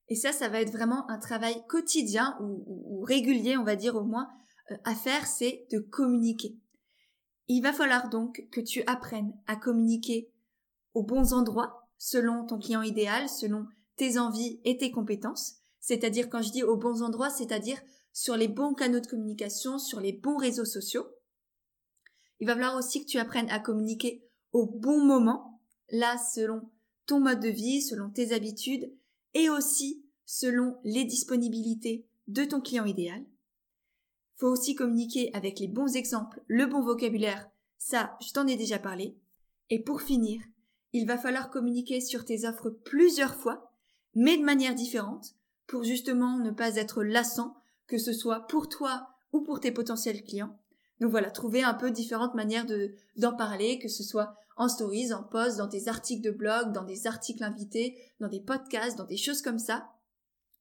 Et 0.08 0.15
ça, 0.15 0.32
ça 0.32 0.50
va 0.50 0.62
être 0.62 0.72
vraiment 0.72 1.10
un 1.10 1.20
travail 1.20 1.63
quotidien 1.68 2.38
ou, 2.41 3.02
régulier, 3.04 3.58
on 3.58 3.63
va 3.63 3.76
dire 3.76 3.96
au 3.96 4.04
moins, 4.04 4.30
euh, 4.72 4.78
à 4.84 4.96
faire, 4.96 5.28
c'est 5.28 5.68
de 5.72 5.80
communiquer. 5.80 6.58
Il 7.48 7.62
va 7.62 7.74
falloir 7.74 8.10
donc 8.10 8.48
que 8.52 8.62
tu 8.62 8.84
apprennes 8.88 9.34
à 9.48 9.56
communiquer 9.56 10.32
aux 10.94 11.04
bons 11.04 11.34
endroits, 11.34 11.88
selon 11.98 12.46
ton 12.46 12.58
client 12.58 12.82
idéal, 12.82 13.30
selon 13.30 13.68
tes 13.96 14.18
envies 14.18 14.60
et 14.63 14.78
tes 14.78 14.91
compétences. 14.91 15.58
C'est-à-dire, 15.80 16.30
quand 16.30 16.41
je 16.41 16.52
dis 16.52 16.63
aux 16.63 16.78
bons 16.78 17.04
endroits, 17.04 17.30
c'est-à-dire 17.30 17.80
sur 18.12 18.38
les 18.38 18.48
bons 18.48 18.74
canaux 18.74 19.02
de 19.02 19.08
communication, 19.08 19.78
sur 19.78 20.00
les 20.00 20.13
bons 20.13 20.38
réseaux 20.38 20.65
sociaux. 20.65 21.06
Il 22.39 22.48
va 22.48 22.54
falloir 22.54 22.76
aussi 22.76 23.04
que 23.04 23.10
tu 23.10 23.20
apprennes 23.20 23.50
à 23.50 23.60
communiquer 23.60 24.26
au 24.56 24.65
bon 24.65 25.04
moment, 25.04 25.60
là, 25.89 26.18
selon 26.34 26.62
ton 27.08 27.20
mode 27.20 27.41
de 27.41 27.50
vie, 27.50 27.82
selon 27.82 28.10
tes 28.10 28.32
habitudes, 28.32 28.89
et 29.34 29.50
aussi 29.50 30.06
selon 30.26 30.78
les 30.86 31.04
disponibilités 31.04 32.08
de 32.30 32.46
ton 32.46 32.62
client 32.62 32.86
idéal. 32.86 33.26
Faut 34.38 34.48
aussi 34.48 34.74
communiquer 34.74 35.30
avec 35.34 35.60
les 35.60 35.68
bons 35.68 35.98
exemples, 35.98 36.41
le 36.48 36.68
bon 36.68 36.82
vocabulaire, 36.82 37.50
ça, 37.78 38.18
je 38.26 38.32
t'en 38.32 38.48
ai 38.48 38.56
déjà 38.56 38.80
parlé. 38.80 39.18
Et 39.70 39.84
pour 39.84 40.02
finir, 40.02 40.41
il 40.94 41.06
va 41.06 41.18
falloir 41.18 41.50
communiquer 41.50 42.00
sur 42.00 42.24
tes 42.24 42.48
offres 42.48 42.70
plusieurs 42.70 43.36
fois, 43.36 43.74
mais 44.13 44.38
de 44.38 44.44
manière 44.44 44.74
différente, 44.74 45.36
pour 45.68 45.84
justement 45.84 46.38
ne 46.38 46.52
pas 46.52 46.78
être 46.78 47.04
lassant, 47.04 47.58
que 47.88 47.98
ce 47.98 48.13
soit 48.13 48.48
pour 48.48 48.70
toi 48.70 49.10
ou 49.34 49.41
pour 49.41 49.60
tes 49.60 49.74
potentiels 49.74 50.24
clients. 50.24 50.58
Donc 51.02 51.12
voilà, 51.12 51.30
trouver 51.30 51.62
un 51.62 51.74
peu 51.74 51.91
différentes 51.91 52.36
manières 52.36 52.65
de, 52.65 52.96
d'en 53.18 53.36
parler, 53.36 53.80
que 53.80 53.89
ce 53.89 54.02
soit 54.02 54.38
en 54.56 54.70
stories, 54.70 55.13
en 55.13 55.24
posts, 55.24 55.58
dans 55.58 55.68
des 55.68 55.88
articles 55.88 56.24
de 56.24 56.32
blog, 56.32 56.72
dans 56.72 56.84
des 56.84 57.08
articles 57.08 57.44
invités, 57.44 57.98
dans 58.20 58.28
des 58.28 58.39
podcasts, 58.39 58.98
dans 58.98 59.06
des 59.06 59.18
choses 59.18 59.41
comme 59.41 59.60
ça. 59.60 59.89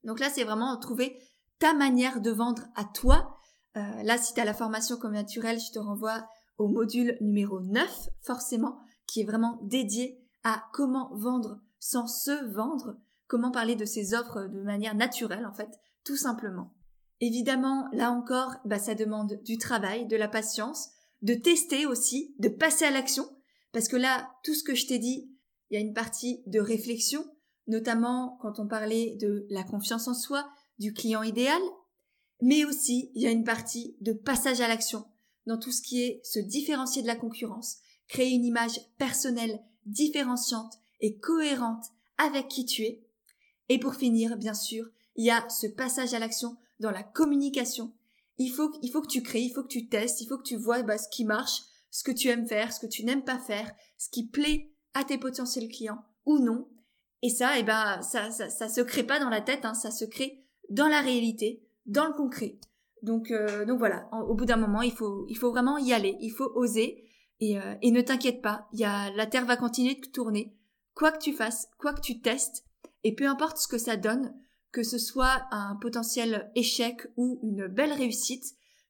Donc 0.02 0.20
là, 0.20 0.28
c'est 0.30 0.44
vraiment 0.44 0.76
trouver 0.78 1.16
ta 1.58 1.74
manière 1.74 2.20
de 2.20 2.30
vendre 2.30 2.64
à 2.74 2.84
toi. 2.84 3.38
Euh, 3.76 4.02
là, 4.02 4.18
si 4.18 4.34
tu 4.34 4.40
as 4.40 4.44
la 4.44 4.54
formation 4.54 4.96
comme 4.96 5.14
naturelle, 5.14 5.60
je 5.60 5.72
te 5.72 5.78
renvoie 5.78 6.28
au 6.58 6.68
module 6.68 7.16
numéro 7.20 7.60
9, 7.60 8.08
forcément, 8.20 8.78
qui 9.06 9.20
est 9.20 9.24
vraiment 9.24 9.58
dédié 9.62 10.20
à 10.42 10.64
comment 10.72 11.10
vendre 11.14 11.60
sans 11.78 12.06
se 12.06 12.52
vendre, 12.52 12.96
comment 13.26 13.50
parler 13.50 13.76
de 13.76 13.84
ses 13.84 14.14
offres 14.14 14.44
de 14.44 14.62
manière 14.62 14.94
naturelle, 14.94 15.46
en 15.46 15.54
fait, 15.54 15.70
tout 16.04 16.16
simplement. 16.16 16.74
Évidemment, 17.20 17.88
là 17.92 18.10
encore, 18.10 18.56
bah, 18.64 18.78
ça 18.78 18.94
demande 18.94 19.40
du 19.44 19.58
travail, 19.58 20.06
de 20.06 20.16
la 20.16 20.28
patience, 20.28 20.90
de 21.22 21.34
tester 21.34 21.86
aussi, 21.86 22.34
de 22.38 22.48
passer 22.48 22.84
à 22.84 22.90
l'action, 22.90 23.26
parce 23.74 23.88
que 23.88 23.96
là, 23.96 24.30
tout 24.44 24.54
ce 24.54 24.62
que 24.62 24.76
je 24.76 24.86
t'ai 24.86 24.98
dit, 24.98 25.28
il 25.68 25.74
y 25.74 25.76
a 25.76 25.80
une 25.80 25.92
partie 25.92 26.42
de 26.46 26.60
réflexion, 26.60 27.26
notamment 27.66 28.38
quand 28.40 28.60
on 28.60 28.68
parlait 28.68 29.16
de 29.16 29.46
la 29.50 29.64
confiance 29.64 30.06
en 30.06 30.14
soi, 30.14 30.48
du 30.78 30.94
client 30.94 31.24
idéal, 31.24 31.60
mais 32.40 32.64
aussi 32.64 33.10
il 33.14 33.22
y 33.22 33.26
a 33.26 33.30
une 33.30 33.44
partie 33.44 33.96
de 34.00 34.12
passage 34.12 34.60
à 34.60 34.68
l'action 34.68 35.04
dans 35.46 35.58
tout 35.58 35.72
ce 35.72 35.82
qui 35.82 36.02
est 36.02 36.20
se 36.24 36.38
différencier 36.38 37.02
de 37.02 37.08
la 37.08 37.16
concurrence, 37.16 37.78
créer 38.06 38.30
une 38.30 38.44
image 38.44 38.80
personnelle 38.96 39.60
différenciante 39.86 40.78
et 41.00 41.18
cohérente 41.18 41.84
avec 42.16 42.48
qui 42.48 42.64
tu 42.66 42.82
es. 42.82 43.04
Et 43.68 43.80
pour 43.80 43.96
finir, 43.96 44.36
bien 44.36 44.54
sûr, 44.54 44.86
il 45.16 45.24
y 45.24 45.30
a 45.30 45.48
ce 45.48 45.66
passage 45.66 46.14
à 46.14 46.20
l'action 46.20 46.56
dans 46.78 46.92
la 46.92 47.02
communication. 47.02 47.92
Il 48.38 48.50
faut, 48.50 48.72
il 48.82 48.90
faut 48.90 49.02
que 49.02 49.08
tu 49.08 49.22
crées, 49.22 49.42
il 49.42 49.52
faut 49.52 49.62
que 49.62 49.68
tu 49.68 49.88
testes, 49.88 50.20
il 50.20 50.28
faut 50.28 50.38
que 50.38 50.46
tu 50.46 50.56
vois 50.56 50.82
bah, 50.82 50.96
ce 50.96 51.08
qui 51.08 51.24
marche, 51.24 51.62
ce 51.94 52.02
que 52.02 52.10
tu 52.10 52.26
aimes 52.26 52.48
faire, 52.48 52.72
ce 52.72 52.80
que 52.80 52.90
tu 52.90 53.04
n'aimes 53.04 53.22
pas 53.22 53.38
faire, 53.38 53.72
ce 53.98 54.08
qui 54.10 54.26
plaît 54.26 54.72
à 54.94 55.04
tes 55.04 55.16
potentiels 55.16 55.68
clients 55.68 56.04
ou 56.26 56.40
non. 56.40 56.68
Et 57.22 57.30
ça, 57.30 57.56
eh 57.56 57.62
ben, 57.62 58.02
ça, 58.02 58.32
ça, 58.32 58.50
ça 58.50 58.68
se 58.68 58.80
crée 58.80 59.04
pas 59.04 59.20
dans 59.20 59.28
la 59.28 59.40
tête, 59.40 59.64
hein, 59.64 59.74
ça 59.74 59.92
se 59.92 60.04
crée 60.04 60.44
dans 60.70 60.88
la 60.88 61.00
réalité, 61.00 61.62
dans 61.86 62.08
le 62.08 62.12
concret. 62.12 62.58
Donc, 63.02 63.30
euh, 63.30 63.64
donc 63.64 63.78
voilà, 63.78 64.08
au 64.26 64.34
bout 64.34 64.44
d'un 64.44 64.56
moment, 64.56 64.82
il 64.82 64.90
faut, 64.90 65.24
il 65.28 65.36
faut 65.36 65.52
vraiment 65.52 65.78
y 65.78 65.92
aller, 65.92 66.16
il 66.20 66.30
faut 66.30 66.50
oser. 66.56 67.04
Et, 67.38 67.58
euh, 67.58 67.76
et 67.80 67.92
ne 67.92 68.00
t'inquiète 68.00 68.42
pas, 68.42 68.66
y 68.72 68.84
a, 68.84 69.10
la 69.12 69.26
Terre 69.26 69.46
va 69.46 69.56
continuer 69.56 69.94
de 69.94 70.06
tourner, 70.06 70.56
quoi 70.94 71.12
que 71.12 71.22
tu 71.22 71.32
fasses, 71.32 71.68
quoi 71.78 71.92
que 71.92 72.00
tu 72.00 72.20
testes, 72.20 72.64
et 73.04 73.14
peu 73.14 73.28
importe 73.28 73.58
ce 73.58 73.68
que 73.68 73.78
ça 73.78 73.96
donne, 73.96 74.34
que 74.72 74.82
ce 74.82 74.98
soit 74.98 75.46
un 75.52 75.76
potentiel 75.76 76.50
échec 76.56 77.06
ou 77.16 77.38
une 77.44 77.68
belle 77.68 77.92
réussite, 77.92 78.44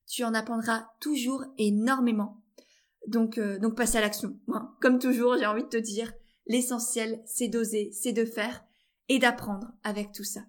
tu 0.06 0.24
en 0.24 0.32
apprendras 0.32 0.86
toujours 1.00 1.44
énormément. 1.58 2.43
Donc, 3.06 3.38
euh, 3.38 3.58
donc 3.58 3.76
passe 3.76 3.94
à 3.94 4.00
l'action. 4.00 4.38
comme 4.80 4.98
toujours, 4.98 5.36
j'ai 5.38 5.46
envie 5.46 5.64
de 5.64 5.68
te 5.68 5.76
dire, 5.76 6.12
l'essentiel, 6.46 7.22
c'est 7.26 7.48
d'oser, 7.48 7.90
c'est 7.92 8.12
de 8.12 8.24
faire 8.24 8.64
et 9.08 9.18
d'apprendre 9.18 9.72
avec 9.82 10.12
tout 10.12 10.24
ça. 10.24 10.42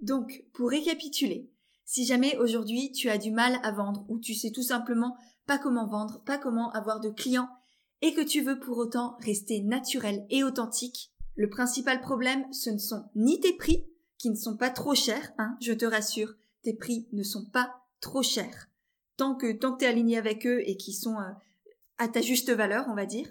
Donc, 0.00 0.44
pour 0.52 0.70
récapituler, 0.70 1.50
si 1.84 2.04
jamais 2.06 2.36
aujourd'hui 2.38 2.92
tu 2.92 3.08
as 3.08 3.18
du 3.18 3.30
mal 3.30 3.58
à 3.62 3.70
vendre 3.70 4.04
ou 4.08 4.18
tu 4.18 4.34
sais 4.34 4.50
tout 4.50 4.62
simplement 4.62 5.16
pas 5.46 5.58
comment 5.58 5.86
vendre, 5.86 6.22
pas 6.24 6.38
comment 6.38 6.70
avoir 6.72 7.00
de 7.00 7.10
clients 7.10 7.48
et 8.00 8.14
que 8.14 8.20
tu 8.20 8.40
veux 8.40 8.58
pour 8.58 8.78
autant 8.78 9.16
rester 9.20 9.60
naturel 9.62 10.26
et 10.30 10.42
authentique, 10.42 11.12
le 11.34 11.48
principal 11.48 12.00
problème, 12.00 12.44
ce 12.52 12.70
ne 12.70 12.78
sont 12.78 13.04
ni 13.14 13.40
tes 13.40 13.54
prix, 13.54 13.86
qui 14.18 14.30
ne 14.30 14.36
sont 14.36 14.56
pas 14.56 14.70
trop 14.70 14.94
chers, 14.94 15.32
hein, 15.38 15.56
je 15.60 15.72
te 15.72 15.84
rassure, 15.84 16.34
tes 16.62 16.74
prix 16.74 17.08
ne 17.12 17.22
sont 17.22 17.46
pas 17.46 17.74
trop 18.00 18.22
chers. 18.22 18.68
Tant 19.16 19.34
que 19.34 19.52
tant 19.52 19.72
que 19.72 19.78
t'es 19.80 19.86
aligné 19.86 20.18
avec 20.18 20.46
eux 20.46 20.60
et 20.66 20.76
qui 20.76 20.92
sont 20.92 21.16
euh, 21.18 21.30
à 21.98 22.08
ta 22.08 22.20
juste 22.20 22.50
valeur, 22.50 22.86
on 22.88 22.94
va 22.94 23.06
dire. 23.06 23.28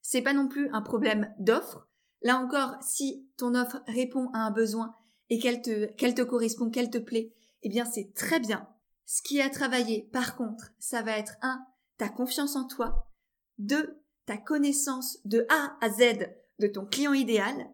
C'est 0.00 0.22
pas 0.22 0.32
non 0.32 0.48
plus 0.48 0.68
un 0.72 0.82
problème 0.82 1.32
d'offre. 1.38 1.88
Là 2.22 2.38
encore, 2.38 2.76
si 2.82 3.28
ton 3.36 3.54
offre 3.54 3.82
répond 3.86 4.30
à 4.32 4.40
un 4.40 4.50
besoin 4.50 4.94
et 5.30 5.38
qu'elle 5.38 5.62
te 5.62 6.22
correspond, 6.22 6.70
qu'elle 6.70 6.90
te 6.90 6.98
plaît, 6.98 7.32
eh 7.62 7.68
bien 7.68 7.84
c'est 7.84 8.12
très 8.14 8.40
bien. 8.40 8.68
Ce 9.06 9.22
qui 9.22 9.38
est 9.38 9.42
à 9.42 9.50
travailler, 9.50 10.08
par 10.12 10.36
contre, 10.36 10.72
ça 10.78 11.02
va 11.02 11.18
être 11.18 11.36
un, 11.42 11.64
ta 11.98 12.08
confiance 12.08 12.56
en 12.56 12.66
toi, 12.66 13.10
deux, 13.58 14.02
ta 14.26 14.36
connaissance 14.36 15.18
de 15.24 15.46
A 15.48 15.76
à 15.80 15.90
Z 15.90 16.28
de 16.58 16.66
ton 16.66 16.86
client 16.86 17.12
idéal, 17.12 17.70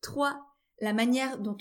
trois, 0.00 0.46
la 0.80 0.92
manière 0.92 1.38
dont, 1.38 1.56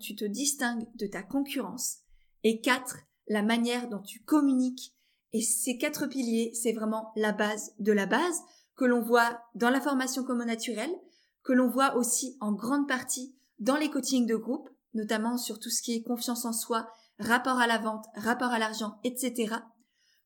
tu 0.00 0.14
te 0.14 0.24
distingues 0.24 0.86
de 0.94 1.06
ta 1.06 1.22
concurrence. 1.22 1.98
Et 2.44 2.60
quatre, 2.60 2.98
la 3.28 3.42
manière 3.42 3.88
dont 3.88 4.00
tu 4.00 4.22
communiques. 4.22 4.96
Et 5.32 5.40
ces 5.40 5.78
quatre 5.78 6.06
piliers, 6.06 6.52
c'est 6.54 6.72
vraiment 6.72 7.12
la 7.16 7.32
base 7.32 7.72
de 7.78 7.92
la 7.92 8.06
base 8.06 8.40
que 8.76 8.84
l'on 8.84 9.00
voit 9.00 9.42
dans 9.54 9.70
la 9.70 9.80
formation 9.80 10.24
commun 10.24 10.44
naturelle, 10.44 10.94
que 11.42 11.52
l'on 11.52 11.68
voit 11.68 11.96
aussi 11.96 12.36
en 12.40 12.52
grande 12.52 12.88
partie 12.88 13.34
dans 13.58 13.76
les 13.76 13.90
coachings 13.90 14.26
de 14.26 14.36
groupe, 14.36 14.68
notamment 14.94 15.38
sur 15.38 15.58
tout 15.58 15.70
ce 15.70 15.82
qui 15.82 15.94
est 15.94 16.02
confiance 16.02 16.44
en 16.44 16.52
soi, 16.52 16.88
rapport 17.18 17.58
à 17.58 17.66
la 17.66 17.78
vente, 17.78 18.06
rapport 18.16 18.50
à 18.50 18.58
l'argent, 18.58 18.98
etc. 19.04 19.56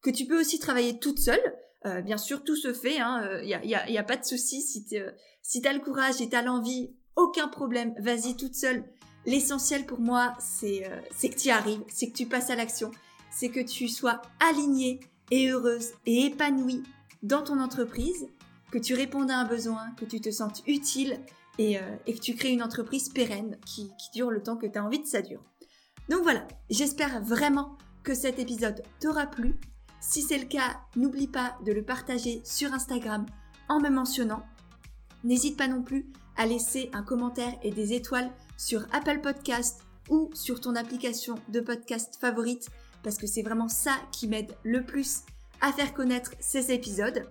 Que 0.03 0.11
tu 0.11 0.27
peux 0.27 0.40
aussi 0.40 0.59
travailler 0.59 0.99
toute 0.99 1.19
seule. 1.19 1.55
Euh, 1.85 2.01
bien 2.03 2.19
sûr, 2.19 2.42
tout 2.42 2.57
se 2.57 2.73
fait. 2.73 2.97
Il 2.97 3.01
hein, 3.01 3.23
euh, 3.25 3.55
a, 3.55 3.64
y 3.64 3.99
a, 3.99 4.03
pas 4.03 4.16
de 4.16 4.25
souci 4.25 4.62
si 4.62 4.85
tu 4.85 4.97
si 5.42 5.66
as 5.66 5.73
le 5.73 5.81
courage 5.81 6.21
et 6.21 6.29
tu 6.29 6.37
as 6.37 6.42
l'envie 6.42 6.97
aucun 7.14 7.49
problème, 7.49 7.95
vas-y 7.99 8.37
toute 8.37 8.55
seule. 8.55 8.85
L'essentiel 9.25 9.87
pour 9.87 9.99
moi, 9.99 10.35
c'est 10.38 10.87
euh, 10.87 11.01
que 11.21 11.37
tu 11.37 11.49
y 11.49 11.51
arrives, 11.51 11.83
c'est 11.88 12.11
que 12.11 12.16
tu 12.16 12.27
passes 12.27 12.51
à 12.51 12.57
l'action, 12.57 12.90
c'est 13.31 13.49
que 13.49 13.61
tu 13.61 13.89
sois 13.89 14.23
alignée 14.41 15.01
et 15.31 15.51
heureuse 15.51 15.91
et 16.07 16.27
épanouie 16.27 16.83
dans 17.23 17.43
ton 17.43 17.61
entreprise, 17.61 18.29
que 18.71 18.79
tu 18.79 18.95
répondes 18.95 19.31
à 19.31 19.39
un 19.39 19.45
besoin, 19.45 19.91
que 19.97 20.05
tu 20.05 20.21
te 20.21 20.31
sentes 20.31 20.62
utile 20.67 21.21
et, 21.59 21.79
euh, 21.79 21.97
que 22.07 22.21
tu 22.21 22.35
crées 22.35 22.53
une 22.53 22.62
entreprise 22.62 23.09
pérenne 23.09 23.57
qui, 23.65 23.91
dure 24.15 24.31
le 24.31 24.43
temps 24.43 24.57
que 24.57 24.67
tu 24.67 24.79
as 24.79 24.85
envie 24.85 25.03
que 25.03 25.09
ça 25.09 25.23
dure. 25.23 25.43
Donc 26.09 26.23
voilà, 26.23 26.47
j'espère 26.71 27.21
vraiment 27.23 27.77
que 28.03 28.15
cet 28.15 28.39
épisode 28.39 28.83
t'aura 29.01 29.27
plu. 29.27 29.57
Si 30.01 30.23
c'est 30.23 30.39
le 30.39 30.47
cas, 30.47 30.81
n'oublie 30.95 31.27
pas 31.27 31.57
de 31.65 31.73
le 31.73 31.83
partager 31.83 32.41
sur 32.45 32.73
Instagram 32.73 33.27
en 33.69 33.81
me 33.81 33.89
mentionnant. 33.89 34.45
N'hésite 35.25 35.57
pas 35.57 35.67
non 35.67 35.83
plus 35.83 36.07
à 36.37 36.47
laisser 36.47 36.91
un 36.93 37.03
commentaire 37.03 37.59
et 37.62 37.71
des 37.71 37.93
étoiles 37.95 38.31
sur 38.57 38.87
Apple 38.93 39.21
Podcast 39.21 39.81
ou 40.09 40.31
sur 40.35 40.61
ton 40.61 40.77
application 40.77 41.37
de 41.49 41.61
podcast 41.61 42.17
favorite 42.21 42.69
parce 43.07 43.19
que 43.19 43.29
c'est 43.29 43.42
vraiment 43.42 43.69
ça 43.69 43.92
qui 44.11 44.27
m'aide 44.27 44.53
le 44.64 44.85
plus 44.85 45.21
à 45.61 45.73
faire 45.73 45.95
connaître 45.95 46.33
ces 46.40 46.73
épisodes. 46.73 47.31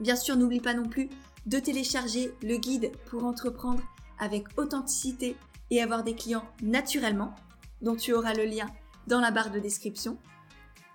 Bien 0.00 0.16
sûr, 0.16 0.36
n'oublie 0.36 0.58
pas 0.58 0.74
non 0.74 0.88
plus 0.88 1.08
de 1.46 1.60
télécharger 1.60 2.34
le 2.42 2.56
guide 2.56 2.90
pour 3.06 3.24
entreprendre 3.24 3.80
avec 4.18 4.46
authenticité 4.58 5.36
et 5.70 5.80
avoir 5.80 6.02
des 6.02 6.16
clients 6.16 6.42
naturellement, 6.62 7.32
dont 7.80 7.94
tu 7.94 8.12
auras 8.12 8.34
le 8.34 8.44
lien 8.44 8.66
dans 9.06 9.20
la 9.20 9.30
barre 9.30 9.52
de 9.52 9.60
description. 9.60 10.18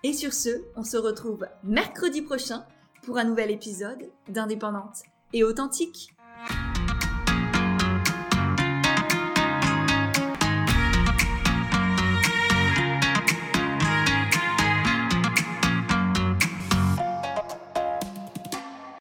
Et 0.02 0.12
sur 0.12 0.34
ce, 0.34 0.50
on 0.76 0.84
se 0.84 0.98
retrouve 0.98 1.46
mercredi 1.62 2.20
prochain 2.20 2.66
pour 3.04 3.16
un 3.16 3.24
nouvel 3.24 3.50
épisode 3.50 4.10
d'Indépendante 4.28 4.98
et 5.32 5.44
authentique. 5.44 6.13